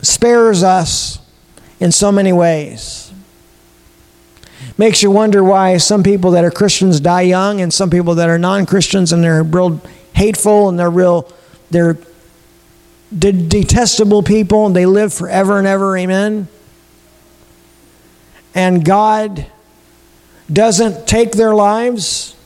spares 0.00 0.62
us 0.62 1.18
in 1.78 1.92
so 1.92 2.10
many 2.10 2.32
ways. 2.32 3.12
Makes 4.76 5.02
you 5.02 5.10
wonder 5.10 5.44
why 5.44 5.76
some 5.76 6.02
people 6.02 6.32
that 6.32 6.44
are 6.44 6.50
Christians 6.50 6.98
die 6.98 7.22
young 7.22 7.60
and 7.60 7.72
some 7.72 7.90
people 7.90 8.16
that 8.16 8.28
are 8.28 8.38
non 8.38 8.66
Christians 8.66 9.12
and 9.12 9.22
they're 9.22 9.42
real 9.42 9.80
hateful 10.14 10.68
and 10.68 10.78
they're 10.78 10.90
real, 10.90 11.32
they're 11.70 11.96
de- 13.16 13.32
detestable 13.32 14.22
people 14.22 14.66
and 14.66 14.74
they 14.74 14.86
live 14.86 15.14
forever 15.14 15.58
and 15.58 15.66
ever. 15.66 15.96
Amen. 15.96 16.48
And 18.54 18.84
God 18.84 19.46
doesn't 20.52 21.06
take 21.06 21.32
their 21.32 21.54
lives, 21.54 22.36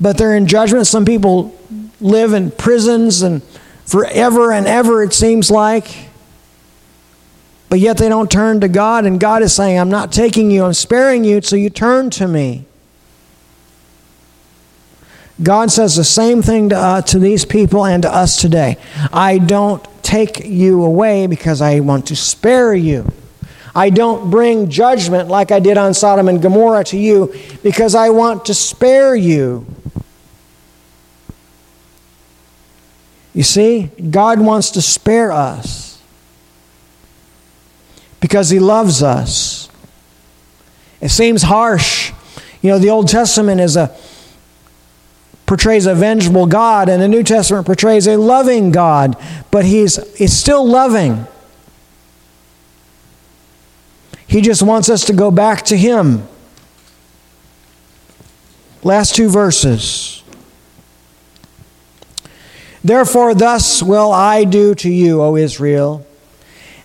but 0.00 0.18
they're 0.18 0.36
in 0.36 0.46
judgment. 0.46 0.86
Some 0.86 1.04
people 1.04 1.58
live 2.00 2.32
in 2.32 2.50
prisons 2.50 3.22
and 3.22 3.42
forever 3.86 4.52
and 4.52 4.66
ever, 4.66 5.02
it 5.02 5.14
seems 5.14 5.50
like. 5.50 6.08
But 7.68 7.80
yet 7.80 7.98
they 7.98 8.08
don't 8.08 8.30
turn 8.30 8.60
to 8.60 8.68
God, 8.68 9.06
and 9.06 9.18
God 9.18 9.42
is 9.42 9.54
saying, 9.54 9.78
I'm 9.78 9.88
not 9.88 10.12
taking 10.12 10.50
you, 10.50 10.64
I'm 10.64 10.74
sparing 10.74 11.24
you, 11.24 11.40
so 11.42 11.56
you 11.56 11.70
turn 11.70 12.10
to 12.10 12.28
me. 12.28 12.64
God 15.42 15.70
says 15.70 15.96
the 15.96 16.04
same 16.04 16.42
thing 16.42 16.70
to, 16.70 16.76
uh, 16.76 17.02
to 17.02 17.18
these 17.18 17.44
people 17.44 17.84
and 17.84 18.02
to 18.04 18.14
us 18.14 18.40
today. 18.40 18.78
I 19.12 19.38
don't 19.38 19.84
take 20.02 20.44
you 20.44 20.82
away 20.82 21.26
because 21.26 21.60
I 21.60 21.80
want 21.80 22.06
to 22.06 22.16
spare 22.16 22.74
you. 22.74 23.06
I 23.74 23.90
don't 23.90 24.30
bring 24.30 24.70
judgment 24.70 25.28
like 25.28 25.50
I 25.50 25.60
did 25.60 25.76
on 25.76 25.92
Sodom 25.92 26.28
and 26.28 26.40
Gomorrah 26.40 26.84
to 26.84 26.96
you 26.96 27.34
because 27.62 27.94
I 27.94 28.08
want 28.08 28.46
to 28.46 28.54
spare 28.54 29.14
you. 29.14 29.66
You 33.34 33.42
see, 33.42 33.90
God 34.10 34.40
wants 34.40 34.70
to 34.70 34.80
spare 34.80 35.30
us 35.30 35.85
because 38.26 38.50
He 38.50 38.58
loves 38.58 39.04
us. 39.04 39.68
It 41.00 41.10
seems 41.10 41.44
harsh. 41.44 42.12
You 42.60 42.70
know, 42.70 42.78
the 42.80 42.90
Old 42.90 43.06
Testament 43.06 43.60
is 43.60 43.76
a 43.76 43.96
portrays 45.46 45.86
a 45.86 45.94
vengeful 45.94 46.46
God, 46.46 46.88
and 46.88 47.00
the 47.00 47.06
New 47.06 47.22
Testament 47.22 47.66
portrays 47.66 48.08
a 48.08 48.16
loving 48.16 48.72
God, 48.72 49.16
but 49.52 49.64
he's, 49.64 49.94
he's 50.18 50.32
still 50.32 50.66
loving. 50.66 51.24
He 54.26 54.40
just 54.40 54.60
wants 54.60 54.90
us 54.90 55.04
to 55.04 55.12
go 55.12 55.30
back 55.30 55.62
to 55.66 55.76
Him. 55.76 56.26
Last 58.82 59.14
two 59.14 59.28
verses. 59.28 60.24
Therefore, 62.82 63.32
thus 63.36 63.84
will 63.84 64.10
I 64.10 64.42
do 64.42 64.74
to 64.74 64.90
you, 64.90 65.22
O 65.22 65.36
Israel. 65.36 66.04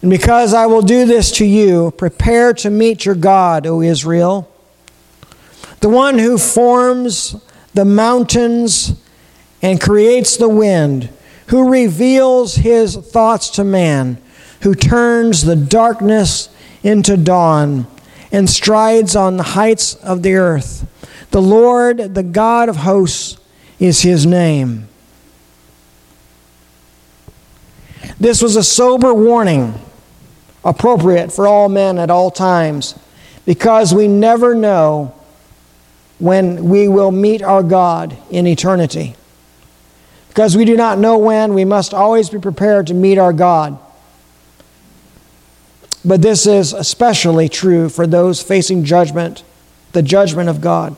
And 0.01 0.09
because 0.09 0.53
I 0.53 0.65
will 0.65 0.81
do 0.81 1.05
this 1.05 1.31
to 1.33 1.45
you, 1.45 1.91
prepare 1.91 2.53
to 2.55 2.69
meet 2.69 3.05
your 3.05 3.15
God, 3.15 3.67
O 3.67 3.81
Israel. 3.81 4.51
The 5.79 5.89
one 5.89 6.17
who 6.17 6.37
forms 6.37 7.35
the 7.73 7.85
mountains 7.85 8.99
and 9.61 9.79
creates 9.79 10.37
the 10.37 10.49
wind, 10.49 11.09
who 11.47 11.69
reveals 11.69 12.55
his 12.55 12.95
thoughts 12.95 13.49
to 13.51 13.63
man, 13.63 14.17
who 14.61 14.73
turns 14.73 15.43
the 15.43 15.55
darkness 15.55 16.49
into 16.83 17.15
dawn 17.17 17.85
and 18.31 18.49
strides 18.49 19.15
on 19.15 19.37
the 19.37 19.43
heights 19.43 19.95
of 19.95 20.23
the 20.23 20.35
earth. 20.35 20.87
The 21.31 21.41
Lord, 21.41 22.15
the 22.15 22.23
God 22.23 22.69
of 22.69 22.77
hosts, 22.77 23.37
is 23.79 24.01
his 24.01 24.25
name. 24.25 24.87
This 28.19 28.41
was 28.41 28.55
a 28.55 28.63
sober 28.63 29.13
warning, 29.13 29.73
appropriate 30.63 31.31
for 31.31 31.47
all 31.47 31.69
men 31.69 31.97
at 31.97 32.09
all 32.09 32.31
times, 32.31 32.95
because 33.45 33.93
we 33.93 34.07
never 34.07 34.53
know 34.53 35.13
when 36.19 36.69
we 36.69 36.87
will 36.87 37.11
meet 37.11 37.41
our 37.41 37.63
God 37.63 38.15
in 38.29 38.45
eternity. 38.45 39.15
Because 40.27 40.55
we 40.55 40.65
do 40.65 40.77
not 40.77 40.99
know 40.99 41.17
when, 41.17 41.53
we 41.53 41.65
must 41.65 41.93
always 41.93 42.29
be 42.29 42.39
prepared 42.39 42.87
to 42.87 42.93
meet 42.93 43.17
our 43.17 43.33
God. 43.33 43.77
But 46.05 46.21
this 46.21 46.47
is 46.47 46.73
especially 46.73 47.49
true 47.49 47.89
for 47.89 48.07
those 48.07 48.41
facing 48.41 48.85
judgment, 48.85 49.43
the 49.91 50.01
judgment 50.01 50.49
of 50.49 50.61
God. 50.61 50.95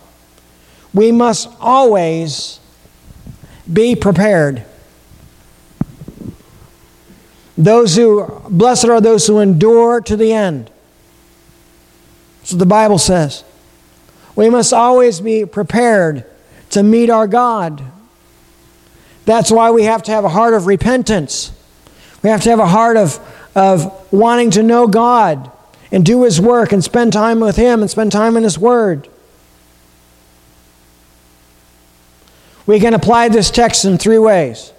We 0.94 1.12
must 1.12 1.50
always 1.60 2.60
be 3.72 3.96
prepared. 3.96 4.66
Those 7.58 7.96
who, 7.96 8.26
blessed 8.50 8.86
are 8.86 9.00
those 9.00 9.28
who 9.28 9.40
endure 9.40 10.02
to 10.02 10.18
the 10.18 10.34
end. 10.34 10.72
So 12.44 12.58
the 12.58 12.66
Bible 12.66 12.98
says. 12.98 13.44
We 14.36 14.50
must 14.50 14.74
always 14.74 15.22
be 15.22 15.46
prepared 15.46 16.26
to 16.72 16.82
meet 16.82 17.10
our 17.10 17.28
God. 17.28 17.84
That's 19.26 19.52
why 19.52 19.72
we 19.72 19.84
have 19.84 20.04
to 20.04 20.12
have 20.12 20.26
a 20.26 20.30
heart 20.30 20.54
of 20.54 20.66
repentance. 20.66 21.52
We 22.24 22.30
have 22.30 22.42
to 22.44 22.50
have 22.50 22.60
a 22.60 22.68
heart 22.68 22.98
of, 22.98 23.20
of 23.56 24.12
wanting 24.12 24.52
to 24.52 24.64
know 24.64 24.88
God 24.88 25.52
and 25.92 26.06
do 26.06 26.24
His 26.24 26.42
work 26.42 26.72
and 26.72 26.84
spend 26.84 27.14
time 27.14 27.40
with 27.40 27.56
Him 27.56 27.82
and 27.82 27.90
spend 27.90 28.12
time 28.12 28.36
in 28.36 28.44
His 28.44 28.58
Word. 28.58 29.08
We 32.66 32.80
can 32.80 32.94
apply 32.94 33.30
this 33.30 33.52
text 33.52 33.86
in 33.86 33.98
three 33.98 34.18
ways. 34.18 34.73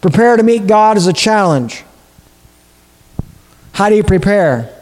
Prepare 0.00 0.36
to 0.36 0.42
meet 0.42 0.66
God 0.66 0.96
is 0.96 1.06
a 1.06 1.12
challenge. 1.12 1.84
How 3.72 3.88
do 3.88 3.94
you 3.94 4.04
prepare? 4.04 4.74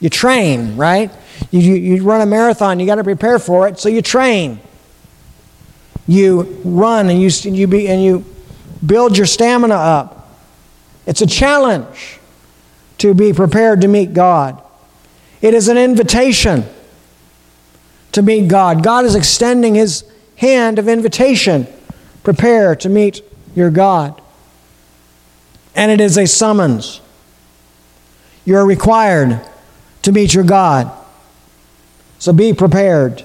You 0.00 0.10
train, 0.10 0.76
right? 0.76 1.10
You, 1.50 1.60
you, 1.60 1.74
you 1.74 2.02
run 2.02 2.20
a 2.20 2.26
marathon, 2.26 2.78
you 2.78 2.86
got 2.86 2.96
to 2.96 3.04
prepare 3.04 3.38
for 3.38 3.66
it, 3.68 3.78
so 3.78 3.88
you 3.88 4.02
train. 4.02 4.60
You 6.06 6.60
run 6.64 7.08
and 7.08 7.20
you, 7.20 7.28
you, 7.50 7.66
be, 7.66 7.88
and 7.88 8.02
you 8.02 8.24
build 8.84 9.16
your 9.16 9.26
stamina 9.26 9.74
up. 9.74 10.36
It's 11.06 11.22
a 11.22 11.26
challenge 11.26 12.18
to 12.98 13.14
be 13.14 13.32
prepared 13.32 13.80
to 13.80 13.88
meet 13.88 14.12
God. 14.12 14.62
It 15.40 15.54
is 15.54 15.68
an 15.68 15.78
invitation 15.78 16.64
to 18.12 18.22
meet 18.22 18.48
God. 18.48 18.82
God 18.82 19.04
is 19.04 19.14
extending 19.14 19.74
His 19.74 20.04
hand 20.36 20.78
of 20.78 20.88
invitation. 20.88 21.66
Prepare 22.22 22.76
to 22.76 22.88
meet 22.88 23.22
your 23.54 23.70
God. 23.70 24.20
And 25.74 25.90
it 25.90 26.00
is 26.00 26.16
a 26.16 26.26
summons. 26.26 27.00
You're 28.44 28.66
required 28.66 29.40
to 30.02 30.12
meet 30.12 30.34
your 30.34 30.44
God. 30.44 30.90
So 32.18 32.32
be 32.32 32.52
prepared. 32.52 33.24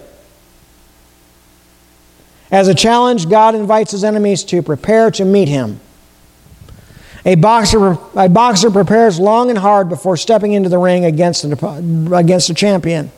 As 2.51 2.67
a 2.67 2.73
challenge, 2.73 3.29
God 3.29 3.53
invites 3.53 3.91
his 3.91 4.03
enemies 4.03 4.43
to 4.45 4.61
prepare 4.61 5.11
to 5.11 5.25
meet 5.25 5.47
him. 5.47 5.79
A 7.25 7.35
boxer, 7.35 7.97
a 8.15 8.29
boxer 8.29 8.71
prepares 8.71 9.19
long 9.19 9.49
and 9.49 9.59
hard 9.59 9.89
before 9.89 10.17
stepping 10.17 10.53
into 10.53 10.69
the 10.69 10.77
ring 10.77 11.05
against 11.05 11.43
against 11.43 12.49
a 12.49 12.53
champion. 12.53 13.11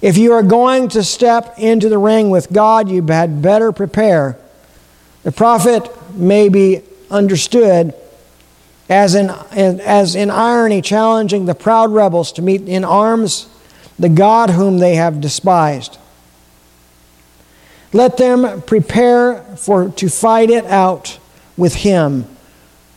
If 0.00 0.16
you 0.16 0.32
are 0.32 0.42
going 0.42 0.88
to 0.90 1.04
step 1.04 1.58
into 1.58 1.88
the 1.88 1.98
ring 1.98 2.30
with 2.30 2.52
God, 2.52 2.88
you 2.88 3.04
had 3.06 3.42
better 3.42 3.72
prepare. 3.72 4.38
The 5.22 5.32
prophet 5.32 5.88
may 6.14 6.48
be 6.48 6.82
understood 7.12 7.94
as 8.88 9.14
in, 9.14 9.30
as 9.30 10.14
in 10.16 10.30
irony 10.30 10.82
challenging 10.82 11.46
the 11.46 11.54
proud 11.54 11.92
rebels 11.92 12.32
to 12.32 12.42
meet 12.42 12.62
in 12.62 12.84
arms 12.84 13.48
the 13.98 14.08
God 14.08 14.50
whom 14.50 14.78
they 14.78 14.96
have 14.96 15.20
despised. 15.20 15.98
Let 17.92 18.16
them 18.16 18.62
prepare 18.62 19.42
for 19.56 19.90
to 19.90 20.08
fight 20.08 20.50
it 20.50 20.64
out 20.64 21.18
with 21.56 21.74
him 21.76 22.24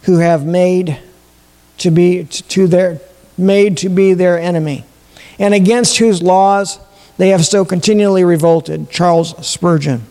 who 0.04 0.18
have 0.18 0.46
made 0.46 1.00
to 1.80 1.92
be 1.92 2.24
to 2.24 2.68
their 2.68 3.02
made 3.38 3.78
to 3.78 3.90
be 3.90 4.14
their 4.14 4.40
enemy, 4.40 4.86
and 5.38 5.54
against 5.54 5.98
whose 5.98 6.24
laws 6.24 6.80
they 7.18 7.30
have 7.30 7.46
so 7.46 7.66
continually 7.66 8.24
revolted. 8.24 8.90
Charles 8.90 9.46
Spurgeon. 9.46 10.04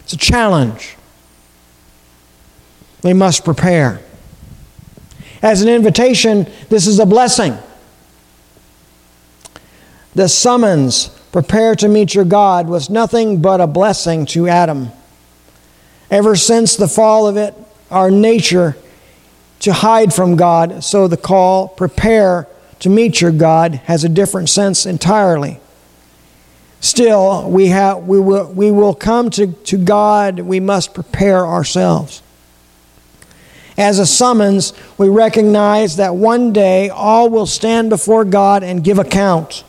It's 0.00 0.12
a 0.12 0.16
challenge. 0.16 0.96
We 3.02 3.12
must 3.12 3.44
prepare. 3.44 4.00
As 5.42 5.62
an 5.62 5.68
invitation, 5.68 6.46
this 6.68 6.86
is 6.86 6.98
a 6.98 7.06
blessing. 7.06 7.56
The 10.14 10.28
summons 10.28 11.08
prepare 11.32 11.74
to 11.76 11.88
meet 11.88 12.14
your 12.14 12.24
God, 12.24 12.68
was 12.68 12.90
nothing 12.90 13.40
but 13.40 13.60
a 13.60 13.66
blessing 13.66 14.26
to 14.26 14.46
Adam. 14.46 14.90
Ever 16.10 16.36
since 16.36 16.76
the 16.76 16.86
fall 16.86 17.26
of 17.26 17.36
it, 17.36 17.54
our 17.90 18.10
nature 18.10 18.76
to 19.60 19.72
hide 19.72 20.12
from 20.12 20.36
God, 20.36 20.84
so 20.84 21.08
the 21.08 21.16
call, 21.16 21.68
prepare 21.68 22.46
to 22.80 22.90
meet 22.90 23.20
your 23.20 23.32
God, 23.32 23.76
has 23.84 24.04
a 24.04 24.08
different 24.08 24.48
sense 24.48 24.84
entirely. 24.84 25.58
Still, 26.80 27.48
we, 27.48 27.68
have, 27.68 28.06
we, 28.06 28.18
will, 28.20 28.52
we 28.52 28.70
will 28.70 28.94
come 28.94 29.30
to, 29.30 29.46
to 29.46 29.78
God, 29.78 30.40
we 30.40 30.60
must 30.60 30.92
prepare 30.92 31.46
ourselves. 31.46 32.22
As 33.78 33.98
a 33.98 34.06
summons, 34.06 34.72
we 34.98 35.08
recognize 35.08 35.96
that 35.96 36.14
one 36.14 36.52
day 36.52 36.90
all 36.90 37.30
will 37.30 37.46
stand 37.46 37.88
before 37.90 38.24
God 38.24 38.62
and 38.62 38.84
give 38.84 38.98
account. 38.98 39.64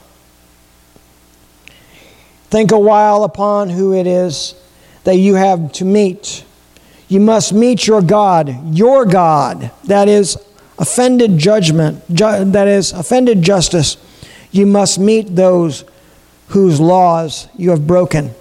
Think 2.49 2.71
a 2.71 2.79
while 2.79 3.23
upon 3.23 3.69
who 3.69 3.93
it 3.93 4.05
is 4.05 4.55
that 5.05 5.15
you 5.15 5.35
have 5.35 5.71
to 5.73 5.85
meet. 5.85 6.43
You 7.07 7.19
must 7.19 7.53
meet 7.53 7.87
your 7.87 8.01
God, 8.01 8.75
your 8.75 9.05
God, 9.05 9.71
that 9.85 10.07
is 10.07 10.37
offended 10.77 11.37
judgment, 11.37 12.03
ju- 12.09 12.45
that 12.45 12.67
is 12.67 12.91
offended 12.91 13.41
justice. 13.41 13.97
You 14.51 14.65
must 14.65 14.99
meet 14.99 15.35
those 15.35 15.83
whose 16.49 16.79
laws 16.79 17.47
you 17.57 17.71
have 17.71 17.87
broken, 17.87 18.35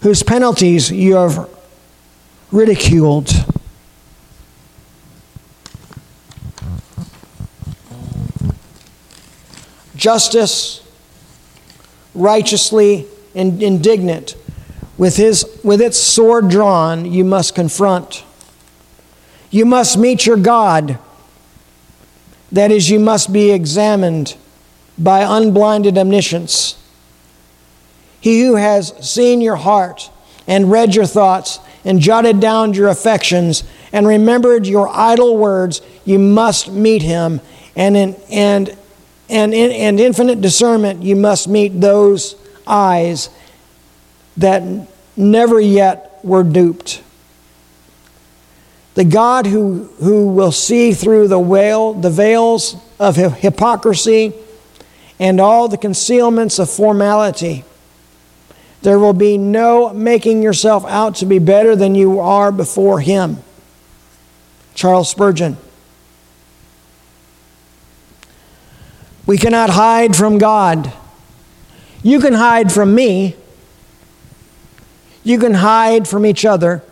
whose 0.00 0.22
penalties 0.22 0.90
you 0.90 1.16
have 1.16 1.48
ridiculed. 2.50 3.30
Justice, 9.98 10.80
righteously 12.14 13.06
and 13.34 13.60
indignant, 13.60 14.36
with, 14.96 15.16
his, 15.16 15.44
with 15.64 15.80
its 15.80 15.98
sword 15.98 16.48
drawn, 16.48 17.04
you 17.04 17.24
must 17.24 17.56
confront. 17.56 18.24
You 19.50 19.66
must 19.66 19.98
meet 19.98 20.24
your 20.24 20.36
God. 20.36 21.00
That 22.52 22.70
is, 22.70 22.88
you 22.88 23.00
must 23.00 23.32
be 23.32 23.50
examined 23.50 24.36
by 24.96 25.22
unblinded 25.22 25.98
omniscience. 25.98 26.80
He 28.20 28.42
who 28.42 28.54
has 28.54 28.94
seen 29.00 29.40
your 29.40 29.56
heart 29.56 30.10
and 30.46 30.70
read 30.70 30.94
your 30.94 31.06
thoughts 31.06 31.58
and 31.84 31.98
jotted 31.98 32.38
down 32.38 32.72
your 32.72 32.88
affections 32.88 33.64
and 33.92 34.06
remembered 34.06 34.64
your 34.64 34.88
idle 34.88 35.36
words, 35.36 35.82
you 36.04 36.20
must 36.20 36.70
meet 36.70 37.02
him. 37.02 37.40
And 37.74 37.96
in, 37.96 38.16
and, 38.30 38.77
and 39.28 39.52
in 39.52 39.70
and 39.72 40.00
infinite 40.00 40.40
discernment, 40.40 41.02
you 41.02 41.16
must 41.16 41.48
meet 41.48 41.80
those 41.80 42.34
eyes 42.66 43.30
that 44.36 44.62
never 45.16 45.60
yet 45.60 46.20
were 46.22 46.42
duped. 46.42 47.02
The 48.94 49.04
God 49.04 49.46
who, 49.46 49.84
who 50.00 50.28
will 50.28 50.52
see 50.52 50.92
through 50.92 51.28
the 51.28 51.40
veil, 51.40 51.92
the 51.94 52.10
veils 52.10 52.76
of 52.98 53.16
hypocrisy 53.16 54.32
and 55.20 55.40
all 55.40 55.68
the 55.68 55.76
concealments 55.76 56.58
of 56.58 56.70
formality. 56.70 57.64
There 58.82 58.98
will 58.98 59.12
be 59.12 59.38
no 59.38 59.92
making 59.92 60.42
yourself 60.42 60.84
out 60.86 61.16
to 61.16 61.26
be 61.26 61.38
better 61.38 61.74
than 61.74 61.94
you 61.94 62.20
are 62.20 62.52
before 62.52 63.00
Him. 63.00 63.38
Charles 64.74 65.10
Spurgeon. 65.10 65.56
We 69.28 69.36
cannot 69.36 69.68
hide 69.68 70.16
from 70.16 70.38
God. 70.38 70.90
You 72.02 72.18
can 72.18 72.32
hide 72.32 72.72
from 72.72 72.94
me. 72.94 73.36
You 75.22 75.38
can 75.38 75.52
hide 75.52 76.08
from 76.08 76.24
each 76.24 76.46
other 76.46 76.82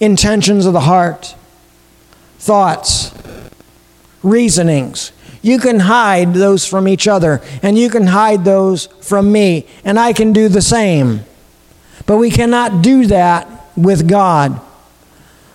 intentions 0.00 0.66
of 0.66 0.72
the 0.72 0.80
heart, 0.80 1.36
thoughts, 2.40 3.12
reasonings. 4.24 5.12
You 5.42 5.60
can 5.60 5.78
hide 5.78 6.34
those 6.34 6.66
from 6.66 6.88
each 6.88 7.06
other, 7.06 7.40
and 7.62 7.78
you 7.78 7.88
can 7.88 8.08
hide 8.08 8.44
those 8.44 8.86
from 9.00 9.30
me, 9.30 9.68
and 9.84 10.00
I 10.00 10.12
can 10.12 10.32
do 10.32 10.48
the 10.48 10.60
same. 10.60 11.20
But 12.04 12.16
we 12.16 12.32
cannot 12.32 12.82
do 12.82 13.06
that 13.06 13.48
with 13.76 14.08
God. 14.08 14.60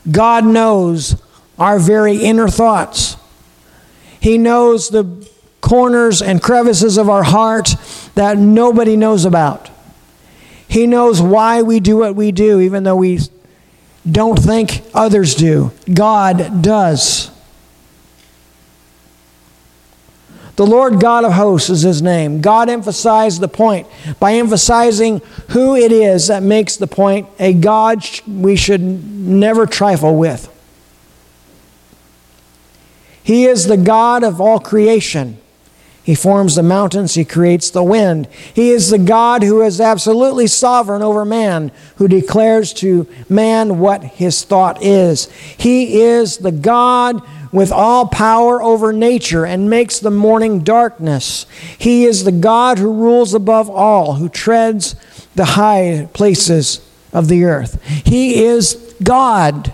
God 0.10 0.46
knows 0.46 1.22
our 1.60 1.78
very 1.78 2.20
inner 2.24 2.48
thoughts. 2.48 3.18
He 4.22 4.38
knows 4.38 4.88
the 4.88 5.28
corners 5.68 6.22
and 6.22 6.42
crevices 6.42 6.98
of 6.98 7.10
our 7.10 7.24
heart 7.24 7.76
that 8.16 8.38
nobody 8.38 8.96
knows 8.96 9.26
about. 9.26 9.70
He 10.68 10.88
knows 10.88 11.22
why 11.22 11.62
we 11.62 11.80
do 11.80 11.98
what 11.98 12.16
we 12.16 12.32
do, 12.32 12.62
even 12.62 12.84
though 12.84 12.96
we 12.96 13.20
don't 14.10 14.40
think 14.40 14.82
others 14.94 15.36
do. 15.36 15.72
God 15.94 16.62
does. 16.62 17.32
The 20.56 20.66
Lord 20.66 21.00
God 21.00 21.26
of 21.26 21.34
hosts 21.34 21.70
is 21.70 21.82
his 21.82 22.02
name. 22.02 22.42
God 22.42 22.70
emphasized 22.70 23.42
the 23.42 23.48
point 23.48 23.88
by 24.20 24.34
emphasizing 24.36 25.22
who 25.50 25.76
it 25.76 25.92
is 25.92 26.28
that 26.28 26.44
makes 26.44 26.78
the 26.78 26.88
point 26.88 27.28
a 27.40 27.54
God 27.54 28.04
we 28.26 28.56
should 28.56 28.82
never 28.82 29.66
trifle 29.66 30.18
with. 30.18 30.52
He 33.22 33.46
is 33.46 33.66
the 33.68 33.78
God 33.78 34.24
of 34.24 34.40
all 34.40 34.60
creation. 34.60 35.38
He 36.08 36.16
forms 36.16 36.56
the 36.56 36.64
mountains, 36.64 37.16
He 37.16 37.26
creates 37.26 37.70
the 37.70 37.84
wind. 37.84 38.30
He 38.54 38.70
is 38.70 38.92
the 38.92 38.98
God 38.98 39.44
who 39.44 39.62
is 39.62 39.82
absolutely 39.82 40.48
sovereign 40.48 41.02
over 41.02 41.26
man, 41.26 41.70
who 41.98 42.08
declares 42.08 42.72
to 42.76 43.06
man 43.28 43.78
what 43.78 44.06
his 44.06 44.46
thought 44.46 44.82
is. 44.82 45.30
He 45.58 46.00
is 46.00 46.38
the 46.38 46.54
God 46.54 47.22
with 47.52 47.74
all 47.74 48.08
power 48.08 48.64
over 48.64 48.94
nature 48.94 49.46
and 49.46 49.70
makes 49.70 50.00
the 50.00 50.10
morning 50.10 50.62
darkness. 50.62 51.46
He 51.78 52.06
is 52.06 52.24
the 52.24 52.32
God 52.32 52.78
who 52.78 52.94
rules 52.94 53.34
above 53.34 53.70
all, 53.70 54.14
who 54.14 54.30
treads 54.30 54.96
the 55.36 55.44
high 55.44 56.08
places 56.14 56.80
of 57.12 57.28
the 57.28 57.44
earth. 57.44 57.84
He 57.84 58.46
is 58.46 58.96
God. 59.04 59.74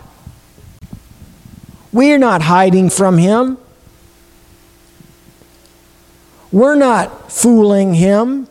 We 1.92 2.12
are 2.12 2.18
not 2.18 2.42
hiding 2.42 2.90
from 2.90 3.20
Him. 3.20 3.60
We're 6.54 6.76
not 6.76 7.32
fooling 7.32 7.96
him. 7.96 8.48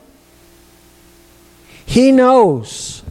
He 1.87 2.11
knows. 2.11 3.03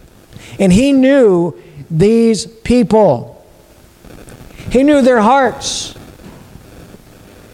And 0.60 0.74
he 0.74 0.92
knew 0.92 1.60
these 1.90 2.46
people. 2.46 3.44
He 4.70 4.84
knew 4.84 5.02
their 5.02 5.22
hearts. 5.22 5.96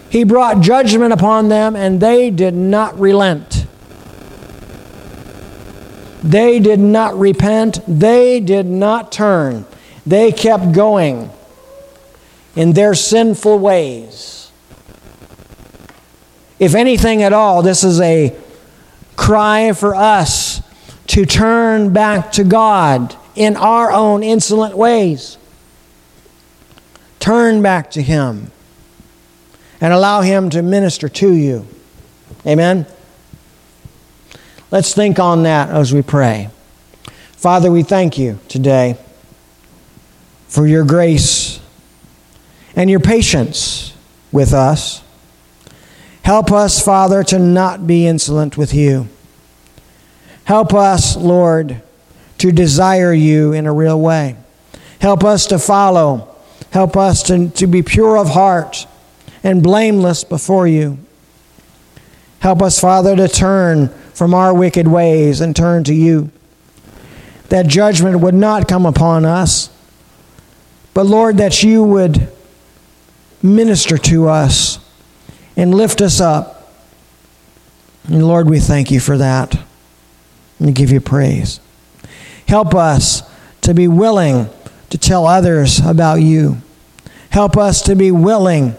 He 0.09 0.23
brought 0.23 0.61
judgment 0.61 1.13
upon 1.13 1.49
them, 1.49 1.75
and 1.75 2.01
they 2.01 2.31
did 2.31 2.55
not 2.55 2.99
relent. 2.99 3.67
They 6.23 6.59
did 6.59 6.79
not 6.79 7.17
repent. 7.19 7.79
They 7.87 8.39
did 8.39 8.65
not 8.65 9.11
turn. 9.11 9.65
They 10.07 10.31
kept 10.31 10.71
going 10.71 11.29
in 12.55 12.73
their 12.73 12.95
sinful 12.95 13.59
ways. 13.59 14.46
If 16.59 16.75
anything 16.75 17.23
at 17.23 17.33
all, 17.33 17.61
this 17.61 17.83
is 17.83 18.01
a 18.01 18.35
cry 19.15 19.73
for 19.73 19.95
us 19.95 20.61
to 21.07 21.25
turn 21.25 21.93
back 21.93 22.31
to 22.33 22.43
God 22.43 23.15
in 23.35 23.55
our 23.55 23.91
own 23.91 24.23
insolent 24.23 24.75
ways. 24.75 25.37
Turn 27.19 27.61
back 27.61 27.91
to 27.91 28.01
Him 28.01 28.51
and 29.79 29.93
allow 29.93 30.21
Him 30.21 30.49
to 30.51 30.61
minister 30.61 31.07
to 31.09 31.31
you. 31.31 31.67
Amen? 32.45 32.85
Let's 34.71 34.93
think 34.93 35.19
on 35.19 35.43
that 35.43 35.69
as 35.69 35.93
we 35.93 36.01
pray. 36.01 36.49
Father, 37.33 37.71
we 37.71 37.83
thank 37.83 38.17
you 38.17 38.39
today 38.47 38.97
for 40.47 40.65
your 40.65 40.83
grace 40.83 41.59
and 42.75 42.89
your 42.89 42.99
patience 42.99 43.93
with 44.31 44.53
us. 44.53 45.03
Help 46.27 46.51
us, 46.51 46.83
Father, 46.83 47.23
to 47.23 47.39
not 47.39 47.87
be 47.87 48.05
insolent 48.05 48.57
with 48.57 48.73
you. 48.73 49.07
Help 50.43 50.73
us, 50.73 51.15
Lord, 51.15 51.81
to 52.39 52.51
desire 52.51 53.13
you 53.13 53.53
in 53.53 53.65
a 53.65 53.71
real 53.71 54.01
way. 54.01 54.35
Help 54.99 55.23
us 55.23 55.45
to 55.45 55.57
follow. 55.57 56.35
Help 56.71 56.97
us 56.97 57.23
to, 57.23 57.47
to 57.51 57.65
be 57.65 57.81
pure 57.81 58.17
of 58.17 58.27
heart 58.27 58.87
and 59.41 59.63
blameless 59.63 60.25
before 60.25 60.67
you. 60.67 60.97
Help 62.41 62.61
us, 62.61 62.77
Father, 62.77 63.15
to 63.15 63.29
turn 63.29 63.87
from 64.13 64.33
our 64.33 64.53
wicked 64.53 64.85
ways 64.85 65.39
and 65.39 65.55
turn 65.55 65.85
to 65.85 65.93
you. 65.93 66.29
That 67.47 67.67
judgment 67.67 68.19
would 68.19 68.35
not 68.35 68.67
come 68.67 68.85
upon 68.85 69.23
us, 69.23 69.69
but 70.93 71.05
Lord, 71.05 71.37
that 71.37 71.63
you 71.63 71.83
would 71.83 72.29
minister 73.41 73.97
to 73.99 74.27
us 74.27 74.79
and 75.57 75.75
lift 75.75 75.99
us 75.99 76.21
up. 76.21 76.71
And 78.07 78.25
Lord, 78.25 78.49
we 78.49 78.59
thank 78.59 78.89
you 78.91 79.01
for 79.01 79.17
that. 79.17 79.59
And 80.59 80.73
give 80.73 80.91
you 80.91 81.01
praise. 81.01 81.59
Help 82.47 82.73
us 82.73 83.21
to 83.61 83.73
be 83.73 83.87
willing 83.87 84.49
to 84.89 84.97
tell 84.97 85.27
others 85.27 85.79
about 85.79 86.21
you. 86.21 86.61
Help 87.29 87.57
us 87.57 87.81
to 87.83 87.95
be 87.95 88.09
willing 88.09 88.75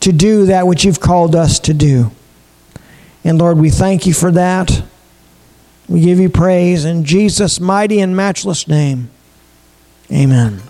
to 0.00 0.12
do 0.12 0.46
that 0.46 0.66
which 0.66 0.84
you've 0.84 1.00
called 1.00 1.34
us 1.34 1.58
to 1.60 1.72
do. 1.72 2.10
And 3.24 3.38
Lord, 3.38 3.58
we 3.58 3.70
thank 3.70 4.06
you 4.06 4.12
for 4.12 4.30
that. 4.32 4.82
We 5.88 6.00
give 6.00 6.18
you 6.18 6.28
praise 6.28 6.84
in 6.84 7.04
Jesus' 7.04 7.58
mighty 7.58 8.00
and 8.00 8.14
matchless 8.14 8.68
name. 8.68 9.10
Amen. 10.12 10.60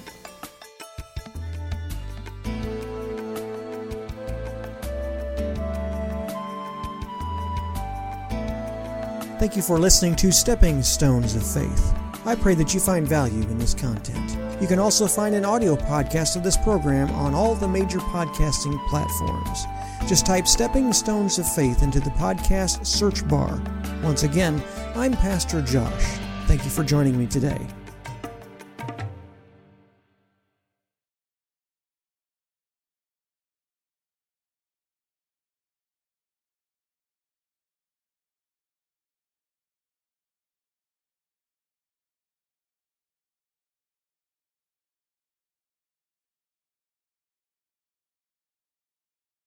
Thank 9.45 9.57
you 9.57 9.63
for 9.63 9.79
listening 9.79 10.17
to 10.17 10.33
Stepping 10.33 10.83
Stones 10.83 11.35
of 11.35 11.47
Faith. 11.47 11.95
I 12.25 12.35
pray 12.35 12.55
that 12.55 12.73
you 12.73 12.81
find 12.81 13.07
value 13.07 13.43
in 13.43 13.59
this 13.59 13.75
content. 13.75 14.39
You 14.59 14.67
can 14.67 14.79
also 14.79 15.07
find 15.07 15.35
an 15.35 15.45
audio 15.45 15.77
podcast 15.77 16.35
of 16.35 16.43
this 16.43 16.57
program 16.57 17.11
on 17.11 17.35
all 17.35 17.55
the 17.55 17.69
major 17.69 17.99
podcasting 17.99 18.83
platforms. 18.89 19.67
Just 20.09 20.25
type 20.25 20.49
Stepping 20.49 20.95
Stones 20.95 21.39
of 21.39 21.47
Faith 21.47 21.83
into 21.83 22.01
the 22.01 22.09
podcast 22.13 22.87
search 22.87 23.29
bar. 23.29 23.63
Once 24.03 24.23
again, 24.23 24.65
I'm 24.97 25.13
Pastor 25.13 25.61
Josh. 25.61 26.19
Thank 26.47 26.65
you 26.65 26.71
for 26.71 26.83
joining 26.83 27.19
me 27.19 27.27
today. 27.27 27.61